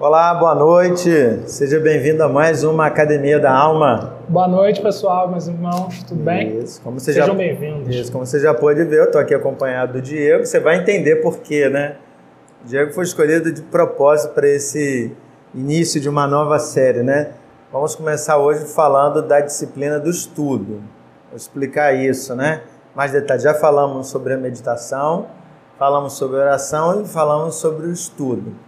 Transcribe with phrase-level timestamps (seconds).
[0.00, 1.10] Olá, boa noite.
[1.48, 4.14] Seja bem-vindo a mais uma Academia da Alma.
[4.28, 6.56] Boa noite, pessoal, meus irmãos, tudo bem?
[6.60, 7.34] Isso, como você Sejam já...
[7.34, 7.92] bem-vindos.
[7.92, 10.46] Isso, como você já pôde ver, eu estou aqui acompanhado do Diego.
[10.46, 11.96] Você vai entender por quê, né?
[12.64, 15.12] O Diego foi escolhido de propósito para esse
[15.52, 17.32] início de uma nova série, né?
[17.72, 20.80] Vamos começar hoje falando da disciplina do estudo.
[21.28, 22.62] Vou explicar isso, né?
[22.94, 23.42] Mais detalhes.
[23.42, 25.26] Já falamos sobre a meditação,
[25.76, 28.67] falamos sobre a oração e falamos sobre o estudo.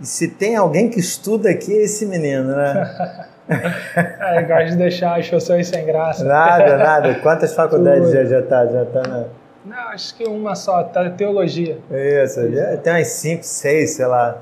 [0.00, 3.26] E se tem alguém que estuda aqui, é esse menino, né?
[4.20, 6.24] é, gosto de deixar as pessoas sem graça.
[6.24, 7.14] Nada, nada.
[7.16, 8.66] Quantas faculdades já, já tá?
[8.66, 9.24] Já tá na...
[9.64, 11.78] Não, acho que uma só, tá teologia.
[11.90, 14.38] Isso, já tem umas cinco, seis, sei lá.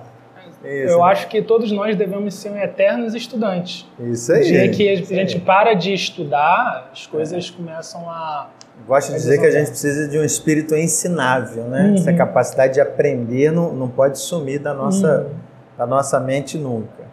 [0.65, 0.93] Isso.
[0.93, 3.87] Eu acho que todos nós devemos ser eternos estudantes.
[3.98, 4.45] Isso aí.
[4.45, 7.56] Dia que a gente para de estudar, as coisas é.
[7.56, 8.48] começam a.
[8.86, 11.89] Gosto de dizer que a gente precisa de um espírito ensinável, né?
[11.89, 11.95] Uhum.
[11.95, 15.23] Essa capacidade de aprender não, não pode sumir da nossa.
[15.23, 15.48] Uhum
[15.79, 17.07] da nossa mente nunca.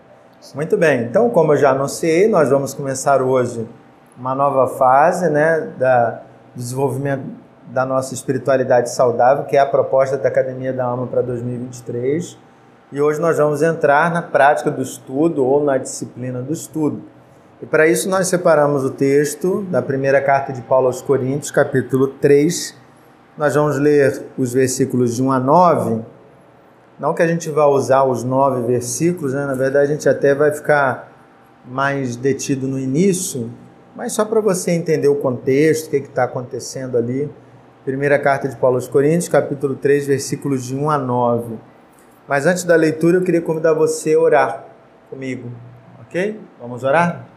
[0.56, 3.68] Muito bem, então, como eu já anunciei, nós vamos começar hoje
[4.18, 6.22] uma nova fase né, da,
[6.56, 7.24] do desenvolvimento
[7.68, 12.38] da nossa espiritualidade saudável, que é a proposta da Academia da Alma para 2023.
[12.92, 17.02] E hoje nós vamos entrar na prática do estudo ou na disciplina do estudo.
[17.62, 22.08] E para isso nós separamos o texto da primeira carta de Paulo aos Coríntios, capítulo
[22.08, 22.76] 3.
[23.38, 26.15] Nós vamos ler os versículos de 1 a 9
[27.00, 29.46] não que a gente vá usar os nove versículos, né?
[29.46, 31.12] na verdade a gente até vai ficar
[31.66, 33.52] mais detido no início,
[33.96, 37.30] mas só para você entender o contexto, o que está acontecendo ali.
[37.84, 41.56] Primeira carta de Paulo aos Coríntios, capítulo 3, versículos de 1 a 9.
[42.28, 44.66] Mas antes da leitura, eu queria convidar você a orar
[45.10, 45.52] comigo,
[46.02, 46.40] ok?
[46.60, 47.28] Vamos orar?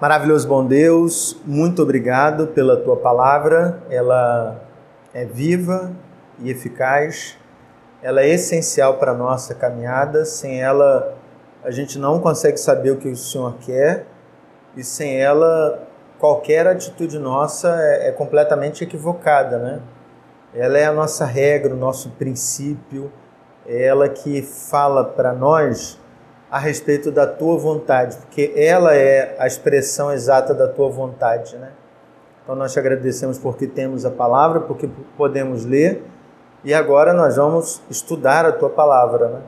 [0.00, 4.60] Maravilhoso bom Deus, muito obrigado pela tua palavra, ela
[5.14, 5.92] é viva
[6.40, 7.38] e eficaz
[8.02, 10.24] ela é essencial para a nossa caminhada.
[10.24, 11.14] Sem ela,
[11.62, 14.06] a gente não consegue saber o que o Senhor quer,
[14.76, 15.86] e sem ela,
[16.18, 19.80] qualquer atitude nossa é, é completamente equivocada, né?
[20.54, 23.10] Ela é a nossa regra, o nosso princípio,
[23.66, 25.98] é ela que fala para nós
[26.50, 31.70] a respeito da tua vontade, porque ela é a expressão exata da tua vontade, né?
[32.42, 36.02] Então nós te agradecemos porque temos a palavra, porque podemos ler
[36.64, 39.40] e agora nós vamos estudar a tua palavra, né?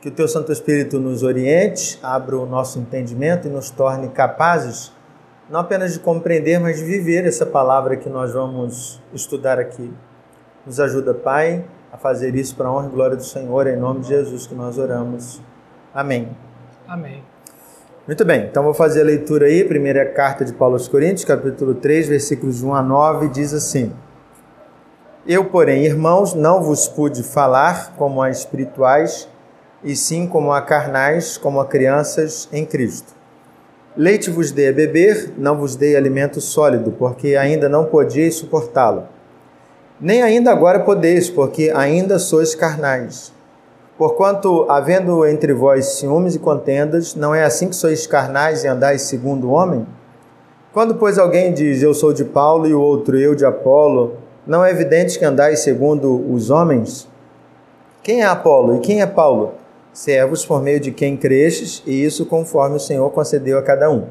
[0.00, 4.92] Que o teu Santo Espírito nos oriente, abra o nosso entendimento e nos torne capazes
[5.48, 9.90] não apenas de compreender, mas de viver essa palavra que nós vamos estudar aqui.
[10.66, 14.00] Nos ajuda, Pai, a fazer isso para a honra e glória do Senhor, em nome
[14.00, 15.40] de Jesus que nós oramos.
[15.94, 16.36] Amém.
[16.86, 17.22] Amém.
[18.06, 21.74] Muito bem, então vou fazer a leitura aí, primeira carta de Paulo aos Coríntios, capítulo
[21.74, 23.92] 3, versículos 1 a 9, diz assim:
[25.28, 29.28] eu, porém, irmãos, não vos pude falar como a espirituais,
[29.84, 33.12] e sim como a carnais, como a crianças em Cristo.
[33.94, 39.04] Leite vos dei a beber, não vos dei alimento sólido, porque ainda não podíeis suportá-lo.
[40.00, 43.30] Nem ainda agora podeis, porque ainda sois carnais.
[43.98, 49.02] Porquanto, havendo entre vós ciúmes e contendas, não é assim que sois carnais e andais
[49.02, 49.86] segundo o homem?
[50.72, 54.64] Quando, pois, alguém diz, eu sou de Paulo, e o outro, eu de Apolo, não
[54.64, 57.06] é evidente que andais segundo os homens?
[58.02, 59.52] Quem é Apolo e quem é Paulo?
[59.92, 64.06] Servos por meio de quem cresces, e isso conforme o Senhor concedeu a cada um.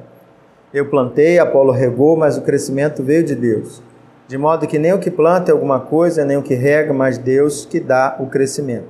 [0.72, 3.82] Eu plantei, Apolo regou, mas o crescimento veio de Deus.
[4.28, 7.18] De modo que nem o que planta é alguma coisa, nem o que rega, mas
[7.18, 8.90] Deus que dá o crescimento.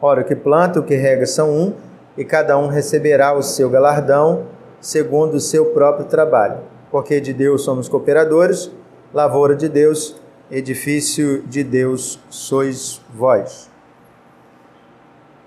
[0.00, 1.74] Ora, o que planta e o que rega são um,
[2.16, 4.44] e cada um receberá o seu galardão
[4.80, 6.60] segundo o seu próprio trabalho.
[6.90, 8.70] Porque de Deus somos cooperadores,
[9.12, 10.16] lavoura de Deus,
[10.50, 13.70] edifício de Deus sois vós.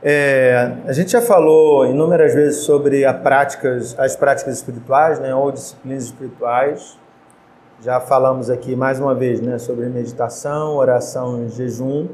[0.03, 6.05] É, a gente já falou inúmeras vezes sobre práticas, as práticas espirituais, né, ou disciplinas
[6.05, 6.97] espirituais.
[7.81, 12.07] Já falamos aqui mais uma vez né, sobre meditação, oração e jejum.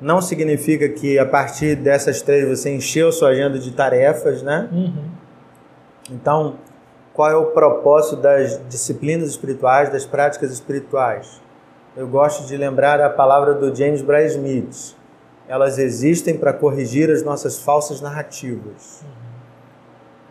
[0.00, 4.68] Não significa que a partir dessas três você encheu sua agenda de tarefas, né?
[4.72, 5.04] Uhum.
[6.10, 6.56] Então,
[7.12, 11.40] qual é o propósito das disciplinas espirituais, das práticas espirituais?
[11.96, 14.96] Eu gosto de lembrar a palavra do James Bray Smith.
[15.46, 19.04] Elas existem para corrigir as nossas falsas narrativas.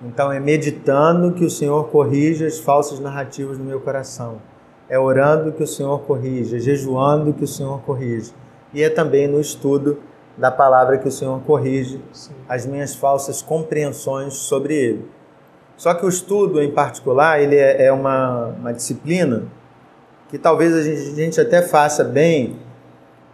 [0.02, 4.42] Então é meditando que o Senhor corrige as falsas narrativas no meu coração.
[4.90, 8.34] É orando que o Senhor corrige, é jejuando que o Senhor corrige.
[8.74, 10.00] E é também no estudo
[10.38, 12.34] da palavra que o Senhor corrige Sim.
[12.50, 15.06] as minhas falsas compreensões sobre Ele.
[15.78, 19.44] Só que o estudo, em particular, ele é, é uma, uma disciplina
[20.30, 22.60] que talvez a gente, a gente até faça bem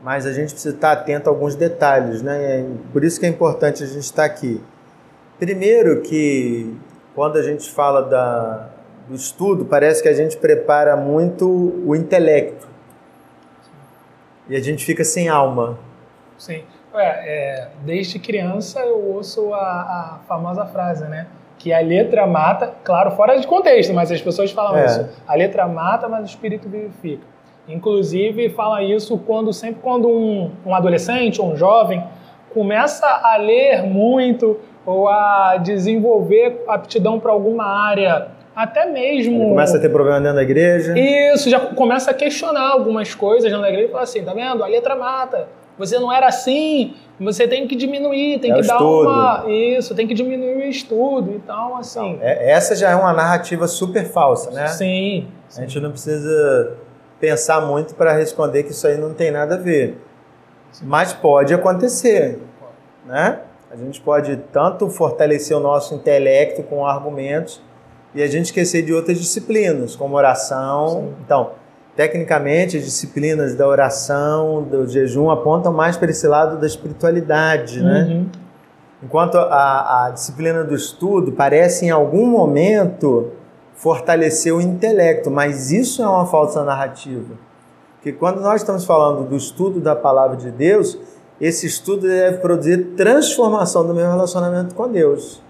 [0.01, 2.65] mas a gente precisa estar atento a alguns detalhes, né?
[2.93, 4.61] Por isso que é importante a gente estar aqui.
[5.37, 6.75] Primeiro que
[7.13, 8.69] quando a gente fala da,
[9.07, 11.47] do estudo, parece que a gente prepara muito
[11.85, 12.67] o intelecto.
[14.47, 15.77] E a gente fica sem alma.
[16.37, 16.63] Sim.
[16.93, 21.27] É, é, desde criança eu ouço a, a, famosa frase, né?
[21.59, 24.85] Que a letra mata, claro, fora de contexto, mas as pessoas falam é.
[24.85, 25.07] isso.
[25.27, 27.23] A letra mata, mas o espírito vivifica.
[27.67, 32.03] Inclusive fala isso quando sempre quando um, um adolescente ou um jovem
[32.51, 39.35] começa a ler muito ou a desenvolver aptidão para alguma área, até mesmo.
[39.35, 40.97] Ele começa a ter problema dentro da igreja.
[40.97, 44.63] Isso, já começa a questionar algumas coisas dentro da igreja e fala assim: tá vendo?
[44.63, 45.47] A letra mata.
[45.79, 49.09] Você não era assim, você tem que diminuir, tem é que dar estudo.
[49.09, 49.45] uma.
[49.47, 51.31] Isso, tem que diminuir o estudo.
[51.31, 52.19] Então, assim.
[52.21, 54.67] É, essa já é uma narrativa super falsa, né?
[54.67, 55.27] Sim.
[55.57, 56.77] A gente não precisa
[57.17, 59.97] pensar muito para responder que isso aí não tem nada a ver.
[60.83, 62.39] Mas pode acontecer,
[63.05, 63.39] né?
[63.71, 67.61] A gente pode tanto fortalecer o nosso intelecto com argumentos
[68.13, 70.89] e a gente esquecer de outras disciplinas, como oração.
[70.89, 71.15] Sim.
[71.23, 71.51] Então,
[71.99, 78.07] tecnicamente, as disciplinas da oração, do jejum apontam mais para esse lado da espiritualidade, né?
[78.09, 78.25] Uhum.
[79.03, 83.31] Enquanto a, a disciplina do estudo parece em algum momento
[83.75, 87.33] fortalecer o intelecto, mas isso é uma falsa narrativa.
[87.95, 90.97] Porque quando nós estamos falando do estudo da palavra de Deus,
[91.41, 95.43] esse estudo deve produzir transformação do meu relacionamento com Deus.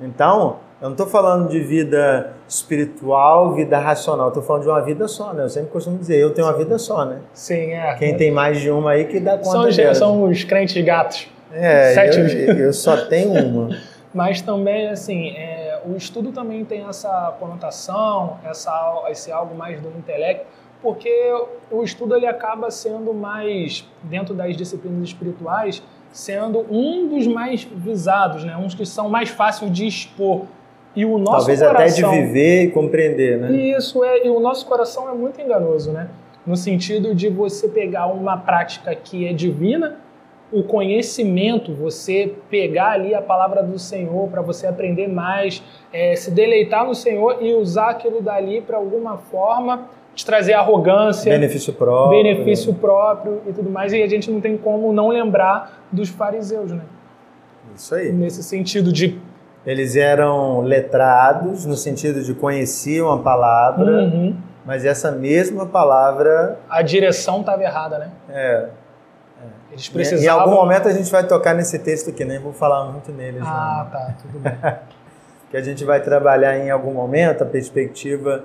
[0.00, 5.08] Então, eu não estou falando de vida espiritual, vida racional, estou falando de uma vida
[5.08, 5.44] só, né?
[5.44, 7.20] Eu sempre costumo dizer, eu tenho uma vida só, né?
[7.32, 7.94] Sim, é.
[7.94, 9.94] Quem tem mais de uma aí que dá conta são, dela.
[9.94, 11.28] São os crentes gatos.
[11.52, 12.18] É, Sete.
[12.18, 13.76] Eu, eu só tenho uma.
[14.12, 19.88] Mas também, assim, é, o estudo também tem essa conotação, essa, esse algo mais do
[19.88, 20.46] intelecto,
[20.80, 21.10] porque
[21.70, 25.82] o estudo ele acaba sendo mais, dentro das disciplinas espirituais,
[26.12, 28.56] sendo um dos mais visados, né?
[28.56, 30.44] uns que são mais fáceis de expor.
[30.96, 33.52] E o nosso Talvez coração, até de viver e compreender, né?
[33.52, 36.08] Isso, é, e o nosso coração é muito enganoso, né?
[36.46, 39.96] No sentido de você pegar uma prática que é divina,
[40.52, 45.62] o conhecimento, você pegar ali a palavra do Senhor para você aprender mais,
[45.92, 51.32] é, se deleitar no Senhor e usar aquilo dali para alguma forma te trazer arrogância,
[51.32, 53.92] benefício próprio, benefício próprio e tudo mais.
[53.92, 56.82] E a gente não tem como não lembrar dos fariseus, né?
[57.74, 58.12] Isso aí.
[58.12, 59.18] Nesse sentido de
[59.66, 64.36] eles eram letrados no sentido de conheciam a palavra, uhum.
[64.64, 68.10] mas essa mesma palavra a direção estava errada, né?
[68.28, 68.68] É.
[69.72, 70.24] Eles precisavam...
[70.24, 73.40] Em algum momento a gente vai tocar nesse texto aqui, nem vou falar muito nele.
[73.42, 74.54] Ah, tá, tudo bem.
[75.50, 78.44] que a gente vai trabalhar em algum momento a perspectiva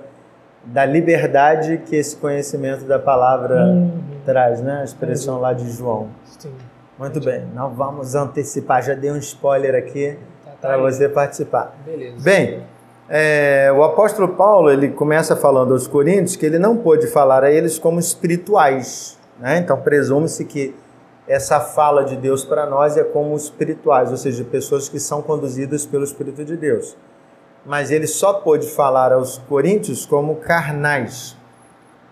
[0.64, 4.02] da liberdade que esse conhecimento da palavra uhum.
[4.24, 4.80] traz, né?
[4.80, 5.40] A expressão uhum.
[5.40, 6.08] lá de João.
[6.24, 6.52] Sim.
[6.98, 10.18] Muito bem, não vamos antecipar, já dei um spoiler aqui
[10.60, 11.76] para você participar.
[11.84, 12.16] Beleza.
[12.22, 12.62] Bem,
[13.08, 17.50] é, o apóstolo Paulo ele começa falando aos Coríntios que ele não pôde falar a
[17.50, 19.58] eles como espirituais, né?
[19.58, 20.74] Então presume-se que
[21.26, 25.86] essa fala de Deus para nós é como espirituais, ou seja, pessoas que são conduzidas
[25.86, 26.96] pelo Espírito de Deus.
[27.64, 31.36] Mas ele só pôde falar aos coríntios como carnais.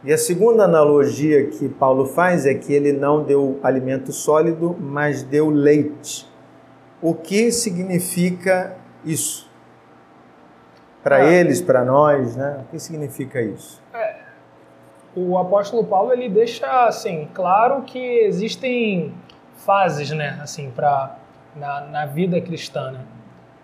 [0.05, 5.25] E a segunda analogia que Paulo faz é que ele não deu alimento sólido, mas
[5.25, 6.28] deu leite.
[7.01, 9.49] O que significa isso?
[11.03, 11.33] Para ah.
[11.33, 12.61] eles, para nós, né?
[12.63, 13.81] O que significa isso?
[13.95, 14.17] É,
[15.17, 19.13] o apóstolo Paulo ele deixa assim claro que existem
[19.57, 21.17] fases, né, assim, para
[21.57, 23.01] na, na vida cristã, né?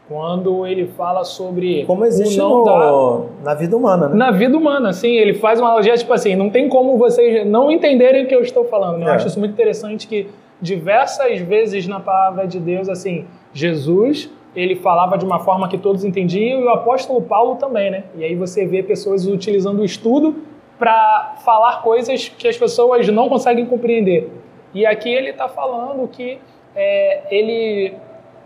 [0.06, 3.42] Quando ele fala sobre como existe no, da...
[3.42, 4.14] na vida humana, né?
[4.14, 7.70] Na vida humana, sim, ele faz uma analogia tipo assim, não tem como vocês não
[7.70, 8.98] entenderem o que eu estou falando.
[8.98, 9.06] Né?
[9.06, 10.28] Eu acho isso muito interessante que
[10.60, 16.04] diversas vezes na palavra de Deus, assim, Jesus ele falava de uma forma que todos
[16.04, 18.04] entendiam e o apóstolo Paulo também, né?
[18.16, 20.36] E aí você vê pessoas utilizando o estudo
[20.78, 24.30] para falar coisas que as pessoas não conseguem compreender.
[24.72, 26.38] E aqui ele está falando que
[26.74, 27.94] é, ele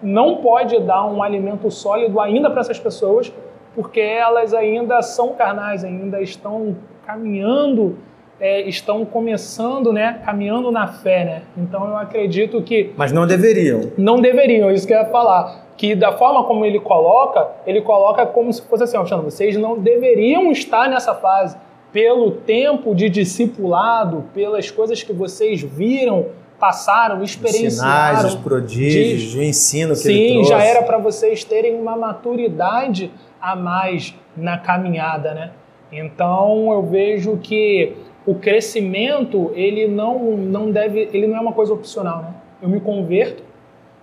[0.03, 3.33] não pode dar um alimento sólido ainda para essas pessoas,
[3.75, 7.99] porque elas ainda são carnais, ainda estão caminhando,
[8.40, 11.42] é, estão começando, né, caminhando na fé, né?
[11.57, 13.92] Então eu acredito que mas não deveriam.
[13.97, 15.66] Não deveriam, isso que eu ia falar.
[15.76, 19.78] Que da forma como ele coloca, ele coloca como se fosse assim, Alexandre, vocês não
[19.78, 21.57] deveriam estar nessa fase
[21.92, 26.26] pelo tempo de discipulado, pelas coisas que vocês viram,
[26.59, 28.16] passaram, experienciaram.
[28.16, 29.38] Sinais, os prodígios, de...
[29.38, 30.50] o ensino que Sim, ele trouxe.
[30.50, 35.52] já era para vocês terem uma maturidade a mais na caminhada, né?
[35.90, 37.97] Então eu vejo que
[38.28, 42.35] o crescimento ele não não deve, ele não é uma coisa opcional, né?
[42.61, 43.42] Eu me converto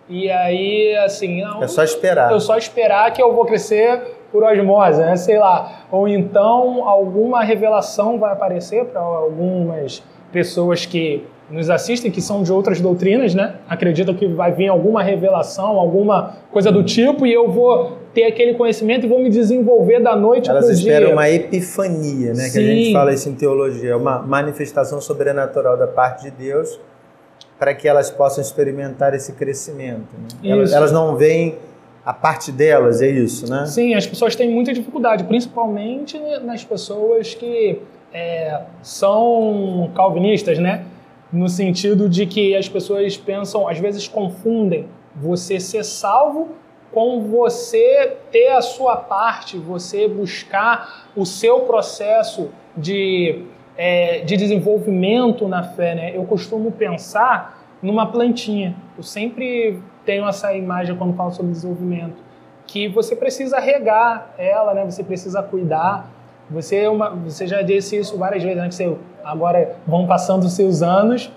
[0.09, 2.31] e aí assim, não, é só esperar.
[2.31, 4.01] Eu só esperar que eu vou crescer
[4.31, 5.15] por osmose, né?
[5.15, 5.85] Sei lá.
[5.91, 10.01] Ou então alguma revelação vai aparecer para algumas
[10.31, 13.57] pessoas que nos assistem, que são de outras doutrinas, né?
[13.69, 18.53] Acreditam que vai vir alguma revelação, alguma coisa do tipo, e eu vou ter aquele
[18.53, 20.67] conhecimento e vou me desenvolver da noite para o dia.
[20.69, 22.45] Elas esperam uma epifania, né?
[22.45, 22.51] Sim.
[22.53, 26.79] Que a gente fala isso em teologia, uma manifestação sobrenatural da parte de Deus
[27.59, 30.07] para que elas possam experimentar esse crescimento.
[30.17, 30.49] Né?
[30.49, 31.57] Elas, elas não veem
[32.05, 33.65] a parte delas, é isso, né?
[33.65, 37.81] Sim, as pessoas têm muita dificuldade, principalmente nas pessoas que
[38.13, 40.85] é, são calvinistas, né?
[41.33, 46.49] No sentido de que as pessoas pensam, às vezes confundem você ser salvo
[46.91, 53.43] com você ter a sua parte, você buscar o seu processo de,
[53.77, 55.95] é, de desenvolvimento na fé.
[55.95, 56.15] Né?
[56.15, 58.75] Eu costumo pensar numa plantinha.
[58.97, 62.15] Eu sempre tenho essa imagem quando falo sobre desenvolvimento,
[62.67, 64.85] que você precisa regar ela, né?
[64.85, 66.09] você precisa cuidar.
[66.49, 68.69] Você, é uma, você já disse isso várias vezes, né?
[68.69, 71.31] que você, agora vão passando seus anos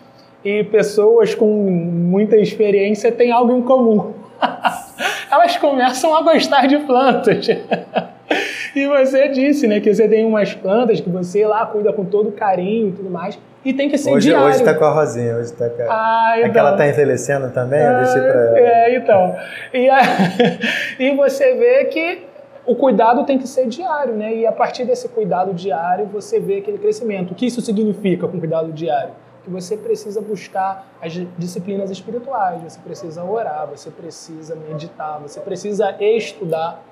[0.45, 4.13] e pessoas com muita experiência têm algo em comum.
[5.31, 7.47] elas começam a gostar de plantas.
[8.75, 12.33] e você disse, né, que você tem umas plantas que você lá cuida com todo
[12.33, 13.39] carinho e tudo mais.
[13.65, 14.49] E tem que ser hoje, diário.
[14.49, 15.87] Hoje tá com a Rosinha, hoje tá com a...
[15.91, 16.51] Ah, então.
[16.51, 18.59] Aquela tá envelhecendo também, eu deixei pra ela.
[18.59, 19.37] É, então.
[19.75, 20.01] E, a...
[20.99, 22.29] e você vê que
[22.65, 24.35] o cuidado tem que ser diário, né?
[24.35, 27.33] E a partir desse cuidado diário, você vê aquele crescimento.
[27.33, 29.13] O que isso significa com cuidado diário?
[29.49, 35.97] Que você precisa buscar as disciplinas espirituais, você precisa orar, você precisa meditar, você precisa
[36.01, 36.83] estudar.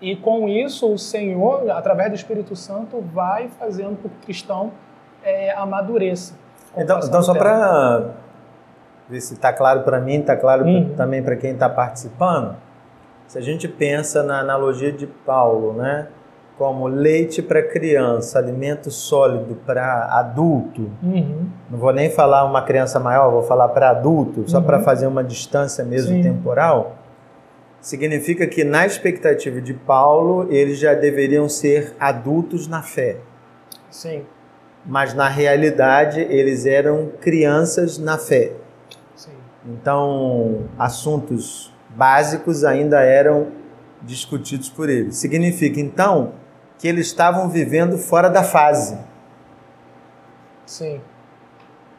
[0.00, 4.72] E com isso, o Senhor, através do Espírito Santo, vai fazendo com que o cristão
[5.22, 6.34] é, amadureça.
[6.76, 8.14] Então, então só para
[9.08, 10.94] ver se está claro para mim, está claro uhum.
[10.94, 12.56] também para quem está participando,
[13.26, 16.08] se a gente pensa na analogia de Paulo, né?
[16.58, 20.90] Como leite para criança, alimento sólido para adulto.
[21.00, 21.46] Uhum.
[21.70, 24.64] Não vou nem falar uma criança maior, vou falar para adulto, só uhum.
[24.64, 26.22] para fazer uma distância mesmo Sim.
[26.22, 26.96] temporal.
[27.80, 33.18] Significa que na expectativa de Paulo, eles já deveriam ser adultos na fé.
[33.88, 34.24] Sim.
[34.84, 38.50] Mas na realidade, eles eram crianças na fé.
[39.14, 39.30] Sim.
[39.64, 43.46] Então, assuntos básicos ainda eram
[44.02, 45.12] discutidos por ele.
[45.12, 46.32] Significa então
[46.78, 48.96] que eles estavam vivendo fora da fase.
[50.64, 51.00] Sim.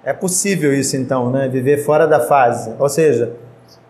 [0.04, 1.48] É possível isso então, né?
[1.50, 2.74] Viver fora da fase.
[2.80, 3.34] Ou seja,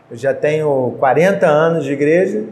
[0.09, 2.45] eu já tenho 40 anos de igreja,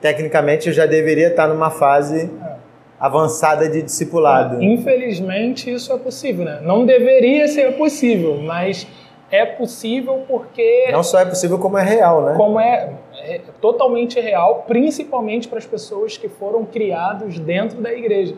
[0.00, 2.52] tecnicamente eu já deveria estar numa fase é.
[2.98, 4.60] avançada de discipulado.
[4.62, 6.60] Infelizmente isso é possível, né?
[6.62, 8.86] Não deveria ser possível, mas
[9.30, 10.88] é possível porque.
[10.90, 12.34] Não só é possível, como é real, né?
[12.36, 12.92] Como é,
[13.26, 18.36] é totalmente real, principalmente para as pessoas que foram criados dentro da igreja.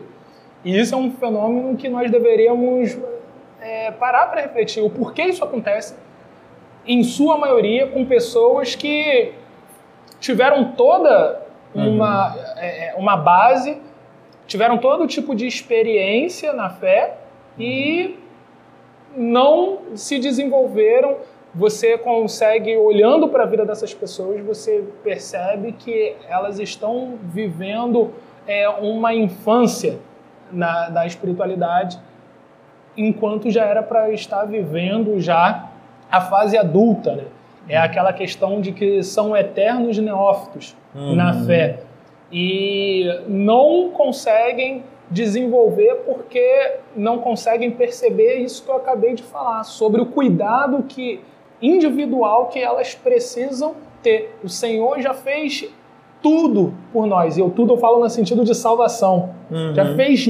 [0.63, 2.97] E isso é um fenômeno que nós deveríamos
[3.61, 4.81] é, parar para refletir.
[4.83, 5.95] O porquê isso acontece,
[6.85, 9.33] em sua maioria, com pessoas que
[10.19, 11.41] tiveram toda
[11.73, 12.41] uma, uhum.
[12.57, 13.81] é, uma base,
[14.47, 17.17] tiveram todo tipo de experiência na fé
[17.59, 18.17] e
[19.15, 21.17] não se desenvolveram.
[21.57, 28.13] Você consegue, olhando para a vida dessas pessoas, você percebe que elas estão vivendo
[28.45, 29.97] é, uma infância
[30.51, 31.97] na, da espiritualidade,
[32.95, 35.67] enquanto já era para estar vivendo já
[36.11, 37.23] a fase adulta, né?
[37.67, 41.15] É aquela questão de que são eternos neófitos uhum.
[41.15, 41.79] na fé
[42.31, 49.99] e não conseguem desenvolver porque não conseguem perceber isso que eu acabei de falar sobre
[49.99, 51.19] o cuidado que
[51.61, 54.37] individual que elas precisam ter.
[54.43, 55.67] O Senhor já fez
[56.21, 57.37] tudo por nós.
[57.37, 59.35] E eu tudo eu falo no sentido de salvação.
[59.49, 59.73] Uhum.
[59.73, 60.27] Já fez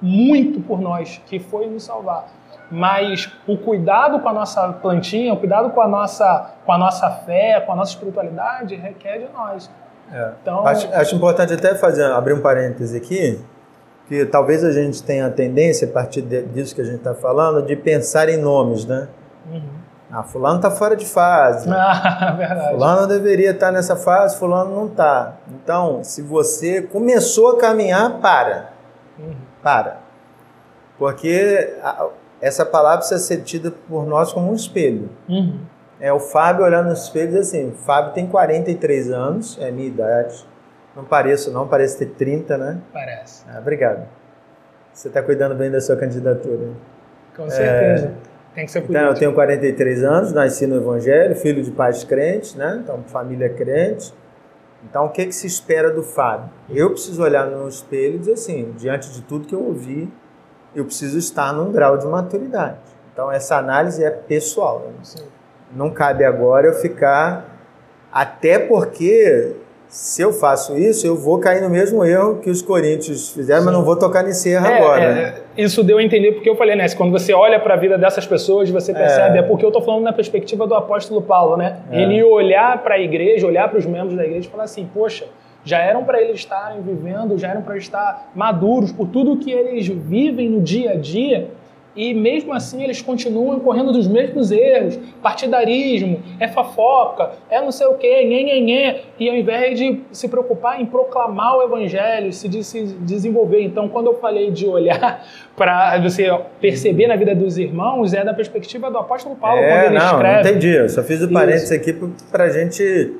[0.00, 2.28] muito por nós, que foi nos salvar.
[2.70, 7.10] Mas o cuidado com a nossa plantinha, o cuidado com a nossa, com a nossa
[7.10, 9.70] fé, com a nossa espiritualidade, requer de nós.
[10.12, 10.32] É.
[10.42, 13.38] Então, acho, acho importante até fazer abrir um parêntese aqui
[14.08, 17.62] que talvez a gente tenha a tendência, a partir disso que a gente está falando,
[17.62, 19.06] de pensar em nomes, né?
[19.52, 19.60] Uhum.
[20.10, 21.68] Ah, fulano está fora de fase.
[21.72, 22.70] Ah, verdade.
[22.70, 25.36] Fulano deveria estar tá nessa fase, fulano não está.
[25.48, 28.70] Então, se você começou a caminhar, para.
[29.18, 29.36] Uhum.
[29.62, 29.98] Para.
[30.98, 31.74] Porque
[32.40, 35.10] essa palavra precisa ser tida por nós como um espelho.
[35.28, 35.60] Uhum.
[36.00, 39.72] É o Fábio olhando no espelho e diz assim, Fábio tem 43 anos, é a
[39.72, 40.46] minha idade.
[40.94, 42.78] Não pareço, não, parece ter 30, né?
[42.92, 43.44] Parece.
[43.48, 44.06] Ah, obrigado.
[44.92, 46.70] Você está cuidando bem da sua candidatura.
[47.36, 48.06] Com certeza.
[48.06, 48.37] É...
[48.58, 49.02] Tem que ser cuidado.
[49.04, 52.80] Então, eu tenho 43 anos, nasci no Evangelho, filho de pais crentes, né?
[52.82, 54.12] Então, família crente.
[54.82, 56.50] Então, o que, que se espera do Fábio?
[56.68, 60.12] Eu preciso olhar no espelho e dizer assim, diante de tudo que eu ouvi,
[60.74, 62.80] eu preciso estar num grau de maturidade.
[63.12, 64.88] Então, essa análise é pessoal.
[64.88, 65.22] Né?
[65.72, 67.60] Não cabe agora eu ficar.
[68.10, 69.54] Até porque
[69.88, 73.66] se eu faço isso, eu vou cair no mesmo erro que os coríntios fizeram, Sim.
[73.66, 75.02] mas não vou tocar nesse erro é, agora.
[75.02, 75.34] É, né?
[75.56, 76.86] Isso deu a entender porque eu falei, né?
[76.90, 79.82] Quando você olha para a vida dessas pessoas, você percebe, é, é porque eu estou
[79.82, 81.78] falando na perspectiva do apóstolo Paulo, né?
[81.90, 82.02] É.
[82.02, 85.24] Ele olhar para a igreja, olhar para os membros da igreja e falar assim, poxa,
[85.64, 89.86] já eram para eles estarem vivendo, já eram para estar maduros por tudo que eles
[89.88, 91.48] vivem no dia a dia,
[91.96, 97.86] e mesmo assim eles continuam correndo dos mesmos erros, partidarismo, é fofoca, é não sei
[97.88, 102.32] o quê, nhê, nhê, nhê, e ao invés de se preocupar em proclamar o evangelho,
[102.32, 103.62] se, de, se desenvolver.
[103.62, 105.26] Então, quando eu falei de olhar
[105.56, 106.28] para você
[106.60, 110.06] perceber na vida dos irmãos, é da perspectiva do apóstolo Paulo, é, quando ele não,
[110.06, 110.34] escreve.
[110.34, 111.92] Não, entendi, eu só fiz o parênteses aqui
[112.30, 113.16] para a gente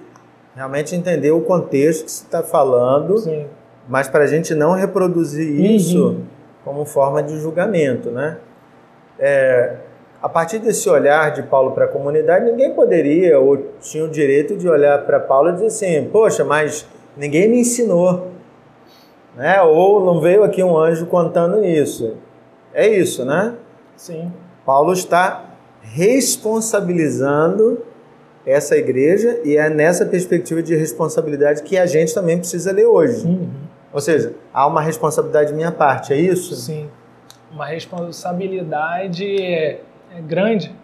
[0.55, 3.47] realmente entender o contexto que você está falando, Sim.
[3.89, 5.67] mas para a gente não reproduzir uhum.
[5.67, 6.17] isso
[6.65, 8.39] como forma de julgamento, né?
[9.19, 9.77] É,
[10.23, 14.57] a partir desse olhar de Paulo para a comunidade, ninguém poderia ou tinha o direito
[14.57, 16.85] de olhar para Paulo e dizer assim: Poxa, mas
[17.17, 18.27] ninguém me ensinou.
[19.37, 19.63] Né?
[19.63, 22.17] Ou não veio aqui um anjo contando isso.
[22.75, 23.55] É isso, né?
[23.97, 24.31] Sim.
[24.67, 25.45] Paulo está
[25.81, 27.83] responsabilizando
[28.45, 33.25] essa igreja e é nessa perspectiva de responsabilidade que a gente também precisa ler hoje.
[33.27, 33.49] Uhum.
[33.93, 36.57] Ou seja, há uma responsabilidade minha parte, é isso?
[36.57, 36.89] Sim
[37.53, 39.81] uma responsabilidade é,
[40.27, 40.75] grande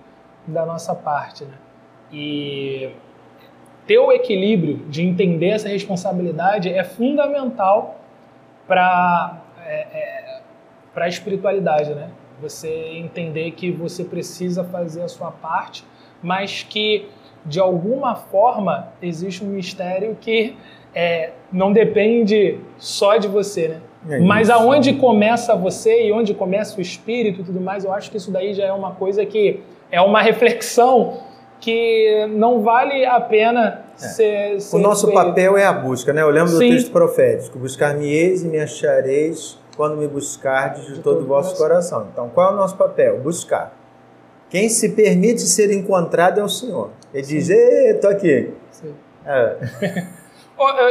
[0.47, 1.55] da nossa parte, né?
[2.13, 2.91] E
[3.87, 8.01] ter o equilíbrio de entender essa responsabilidade é fundamental
[8.67, 10.41] para é, é,
[10.93, 12.11] para a espiritualidade, né?
[12.41, 15.85] Você entender que você precisa fazer a sua parte,
[16.23, 17.09] mas que
[17.45, 20.57] de alguma forma existe um mistério que
[20.95, 23.81] é, não depende só de você, né?
[24.09, 28.11] É Mas aonde começa você e onde começa o espírito e tudo mais, eu acho
[28.11, 31.19] que isso daí já é uma coisa que é uma reflexão
[31.61, 33.99] que não vale a pena é.
[33.99, 35.15] ser, ser, O nosso feito.
[35.17, 36.21] papel é a busca, né?
[36.21, 36.55] Eu lembro Sim.
[36.69, 41.57] do texto profético: buscar-me-eis e me achareis quando me buscardes de, de todo o vosso
[41.57, 42.01] coração.
[42.01, 42.09] coração.
[42.13, 43.19] Então, qual é o nosso papel?
[43.21, 43.75] Buscar.
[44.51, 46.91] Quem se permite ser encontrado é o Senhor.
[47.13, 47.37] Ele Sim.
[47.37, 48.53] diz: Estou aqui.
[48.71, 48.95] Sim.
[49.25, 49.57] É.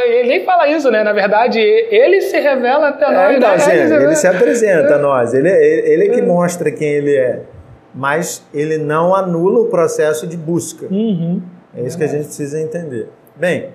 [0.06, 1.04] Ele nem fala isso, né?
[1.04, 3.38] Na verdade, ele se revela até é, nós.
[3.38, 3.56] Então, né?
[3.56, 5.34] assim, ele, ele se apresenta a nós.
[5.34, 7.42] Ele, ele, ele é que mostra quem ele é.
[7.94, 10.88] Mas ele não anula o processo de busca.
[10.90, 11.42] Uhum.
[11.76, 13.10] É isso que a gente precisa entender.
[13.36, 13.70] Bem,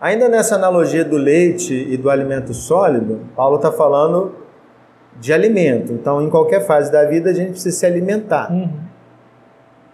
[0.00, 4.34] ainda nessa analogia do leite e do alimento sólido, Paulo está falando
[5.18, 5.92] de alimento.
[5.92, 8.52] Então, em qualquer fase da vida, a gente precisa se alimentar.
[8.52, 8.70] Uhum.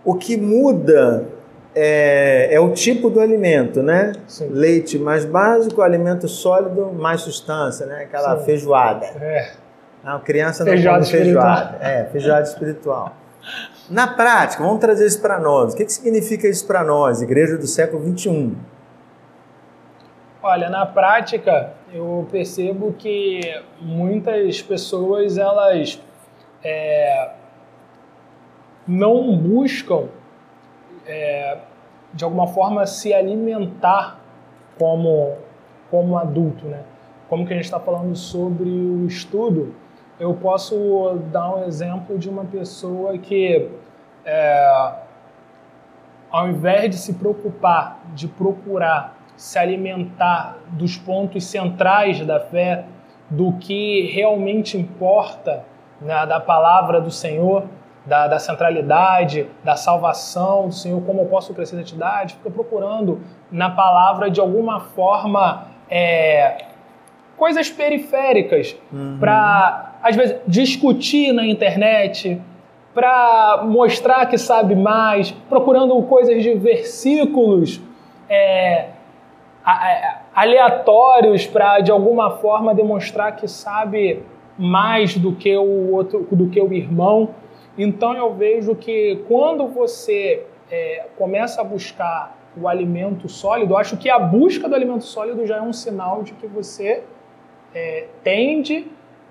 [0.05, 1.27] O que muda
[1.75, 4.13] é, é o tipo do alimento, né?
[4.27, 4.49] Sim.
[4.49, 8.05] Leite mais básico, alimento sólido, mais substância, né?
[8.05, 8.45] Aquela Sim.
[8.45, 9.07] feijoada.
[9.07, 9.53] É.
[10.03, 11.79] Não, criança não feijoada come feijoada.
[11.81, 13.17] É, feijoada espiritual.
[13.91, 15.75] Na prática, vamos trazer isso para nós.
[15.75, 18.55] O que, que significa isso para nós, igreja do século 21?
[20.43, 23.41] Olha, na prática, eu percebo que
[23.81, 26.01] muitas pessoas elas
[26.63, 27.31] é,
[28.87, 30.09] não buscam
[31.07, 31.59] é,
[32.13, 34.19] de alguma forma, se alimentar
[34.79, 35.37] como,
[35.91, 36.83] como adulto, né?
[37.29, 39.75] Como que a gente está falando sobre o estudo,
[40.19, 43.71] eu posso dar um exemplo de uma pessoa que,
[44.25, 44.93] é,
[46.31, 52.85] ao invés de se preocupar, de procurar se alimentar dos pontos centrais da fé,
[53.29, 55.65] do que realmente importa
[56.01, 57.65] né, da palavra do Senhor,
[58.05, 63.21] da, da, centralidade, da salvação do Senhor, como eu posso crescer na entidade, fica procurando
[63.51, 66.67] na palavra de alguma forma é,
[67.37, 69.17] coisas periféricas uhum.
[69.19, 72.41] para, às vezes, discutir na internet,
[72.95, 77.81] para mostrar que sabe mais, procurando coisas de versículos
[78.29, 78.87] é,
[80.35, 84.23] aleatórios para, de alguma forma, demonstrar que sabe
[84.57, 87.31] mais do que o outro, do que o irmão.
[87.77, 94.09] Então eu vejo que quando você é, começa a buscar o alimento sólido, acho que
[94.09, 97.03] a busca do alimento sólido já é um sinal de que você
[97.75, 98.87] é, tende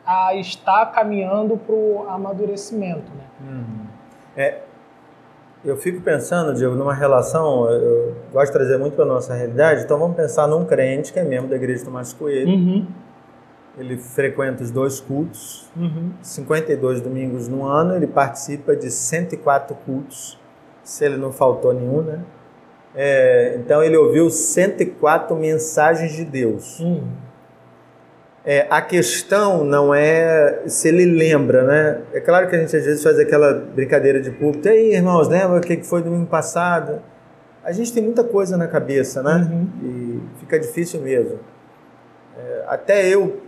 [0.06, 3.10] a estar caminhando para o amadurecimento.
[3.14, 3.24] Né?
[3.50, 3.86] Uhum.
[4.36, 4.60] É,
[5.64, 9.84] eu fico pensando, Diego, numa relação, eu gosto de trazer muito para a nossa realidade,
[9.84, 12.50] então vamos pensar num crente que é membro da igreja do Tomás Coelho.
[12.50, 12.88] Uhum.
[13.78, 16.12] Ele frequenta os dois cultos, uhum.
[16.22, 20.40] 52 domingos no ano, ele participa de 104 cultos,
[20.84, 22.20] se ele não faltou nenhum, né?
[22.96, 26.80] É, então ele ouviu 104 mensagens de Deus.
[26.80, 27.08] Uhum.
[28.46, 32.02] É, a questão não é se ele lembra, né?
[32.14, 34.68] É claro que a gente às vezes faz aquela brincadeira de público.
[34.68, 37.02] E aí, irmãos, lembra o que foi domingo passado?
[37.64, 39.50] A gente tem muita coisa na cabeça, né?
[39.50, 39.68] Uhum.
[39.82, 41.40] E fica difícil mesmo.
[42.38, 43.42] É, até eu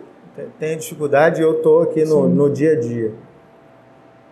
[0.60, 3.13] tenho dificuldade e eu estou aqui no, no dia a dia.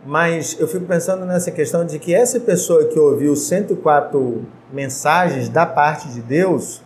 [0.06, 5.66] Mas eu fico pensando nessa questão de que essa pessoa que ouviu 104 mensagens da
[5.66, 6.82] parte de Deus,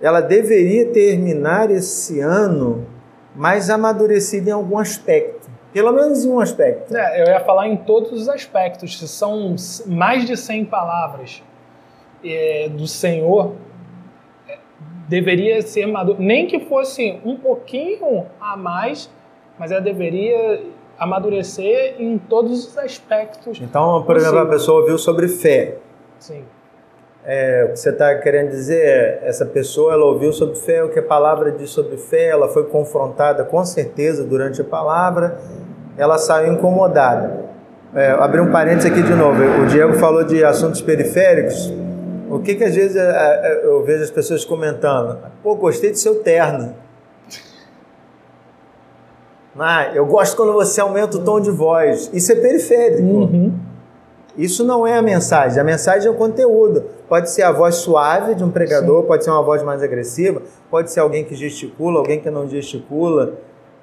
[0.00, 2.86] ela deveria terminar esse ano
[3.34, 5.48] mais amadurecida em algum aspecto.
[5.72, 6.96] Pelo menos em um aspecto.
[6.96, 8.98] É, eu ia falar em todos os aspectos.
[9.10, 9.54] São
[9.86, 11.42] mais de 100 palavras
[12.24, 13.54] é, do Senhor.
[15.08, 16.18] Deveria ser maduro.
[16.20, 19.10] Nem que fosse um pouquinho a mais,
[19.58, 20.62] mas ela deveria
[20.98, 23.60] amadurecer em todos os aspectos.
[23.60, 25.76] Então, por exemplo, a pessoa ouviu sobre fé.
[26.18, 26.44] Sim.
[27.24, 30.88] É, o que você está querendo dizer é, essa pessoa ela ouviu sobre fé, o
[30.88, 35.38] que a palavra diz sobre fé, ela foi confrontada com certeza durante a palavra,
[35.96, 37.48] ela saiu incomodada.
[37.94, 41.72] É, abrir um parênteses aqui de novo, o Diego falou de assuntos periféricos,
[42.30, 45.18] o que que às vezes é, é, eu vejo as pessoas comentando?
[45.42, 46.74] Pô, gostei do seu terno.
[49.58, 52.08] Ah, eu gosto quando você aumenta o tom de voz.
[52.12, 53.02] Isso é periférico.
[53.02, 53.52] Uhum.
[54.36, 55.60] Isso não é a mensagem.
[55.60, 56.84] A mensagem é o conteúdo.
[57.08, 59.08] Pode ser a voz suave de um pregador, Sim.
[59.08, 63.34] pode ser uma voz mais agressiva, pode ser alguém que gesticula, alguém que não gesticula,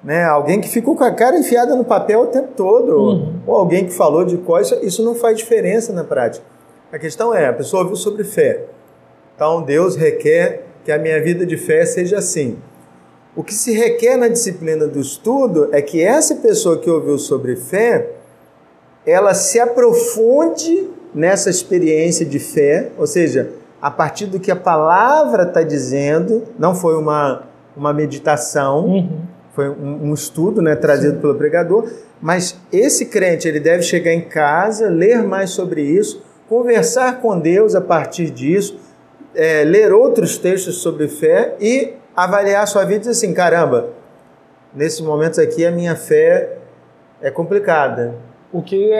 [0.02, 0.24] né?
[0.24, 3.34] Alguém que ficou com a cara enfiada no papel o tempo todo, uhum.
[3.46, 4.82] ou alguém que falou de coisa.
[4.82, 6.55] Isso não faz diferença na prática.
[6.96, 8.64] A questão é, a pessoa ouviu sobre fé.
[9.34, 12.56] Então Deus requer que a minha vida de fé seja assim.
[13.36, 17.54] O que se requer na disciplina do estudo é que essa pessoa que ouviu sobre
[17.54, 18.12] fé
[19.04, 25.42] ela se aprofunde nessa experiência de fé, ou seja, a partir do que a palavra
[25.42, 27.42] está dizendo, não foi uma,
[27.76, 29.20] uma meditação, uhum.
[29.52, 31.20] foi um, um, estudo né, trazido Sim.
[31.20, 31.90] pelo pregador,
[32.22, 37.74] mas esse crente ele deve chegar em casa, ler mais sobre isso, conversar com Deus
[37.74, 38.78] a partir disso,
[39.34, 43.90] é, ler outros textos sobre fé e avaliar a sua vida e dizer assim, caramba,
[44.74, 46.58] nesses momentos aqui a minha fé
[47.20, 48.14] é complicada,
[48.52, 48.90] o que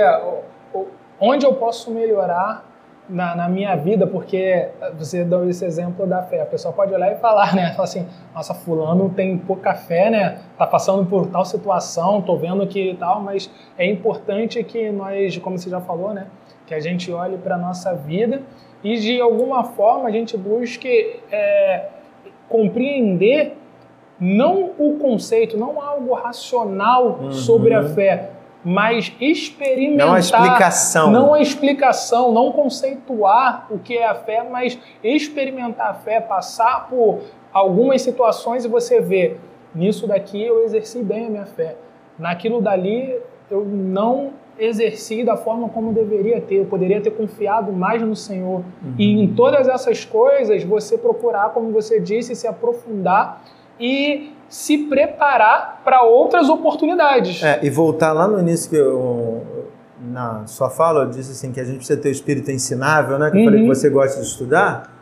[1.20, 2.64] onde eu posso melhorar
[3.08, 6.42] na, na, minha vida, porque você deu esse exemplo da fé.
[6.42, 7.74] A pessoa pode olhar e falar, né?
[7.78, 10.38] Assim, nossa, fulano tem pouca fé, né?
[10.58, 15.56] Tá passando por tal situação, tô vendo que tal, mas é importante que nós, como
[15.56, 16.26] você já falou, né?
[16.66, 18.42] Que a gente olhe para nossa vida
[18.82, 21.86] e de alguma forma a gente busque é,
[22.48, 23.56] compreender
[24.18, 27.32] não o conceito, não algo racional uhum.
[27.32, 28.30] sobre a fé,
[28.64, 30.06] mas experimentar.
[30.06, 31.10] Não a explicação.
[31.10, 36.88] Não a explicação, não conceituar o que é a fé, mas experimentar a fé, passar
[36.88, 37.20] por
[37.52, 39.36] algumas situações e você vê,
[39.74, 41.76] nisso daqui eu exerci bem a minha fé.
[42.18, 48.02] Naquilo dali eu não exerci da forma como deveria ter, eu poderia ter confiado mais
[48.02, 48.62] no Senhor.
[48.82, 48.94] Uhum.
[48.98, 53.42] E em todas essas coisas, você procurar, como você disse, se aprofundar
[53.78, 57.42] e se preparar para outras oportunidades.
[57.42, 59.42] É, e voltar lá no início que eu,
[60.00, 63.30] na sua fala, eu disse assim que a gente precisa ter o espírito ensinável, né?
[63.30, 63.42] Que uhum.
[63.42, 63.74] eu falei que uhum.
[63.74, 64.94] você gosta de estudar.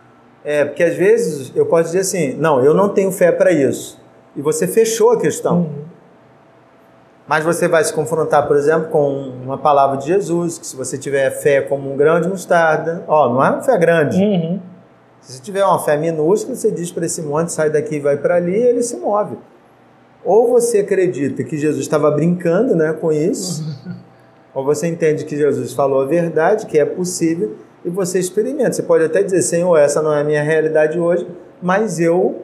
[0.44, 4.02] É, porque às vezes eu posso dizer assim, não, eu não tenho fé para isso.
[4.36, 5.58] E você fechou a questão.
[5.58, 5.83] Uhum.
[7.26, 10.98] Mas você vai se confrontar, por exemplo, com uma palavra de Jesus, que se você
[10.98, 14.18] tiver fé como um grão de mostarda, ó, não é uma fé grande.
[14.22, 14.60] Uhum
[15.24, 18.18] se você tiver uma fé minúscula, você diz para esse monte, sai daqui e vai
[18.18, 19.38] para ali, e ele se move.
[20.22, 23.64] Ou você acredita que Jesus estava brincando né, com isso,
[24.54, 28.74] ou você entende que Jesus falou a verdade, que é possível, e você experimenta.
[28.74, 31.26] Você pode até dizer, Senhor, essa não é a minha realidade hoje,
[31.62, 32.42] mas eu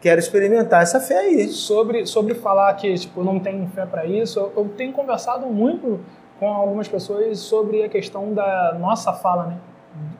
[0.00, 1.48] quero experimentar essa fé aí.
[1.48, 6.00] Sobre, sobre falar que tipo, não tem fé para isso, eu, eu tenho conversado muito
[6.38, 9.56] com algumas pessoas sobre a questão da nossa fala, né?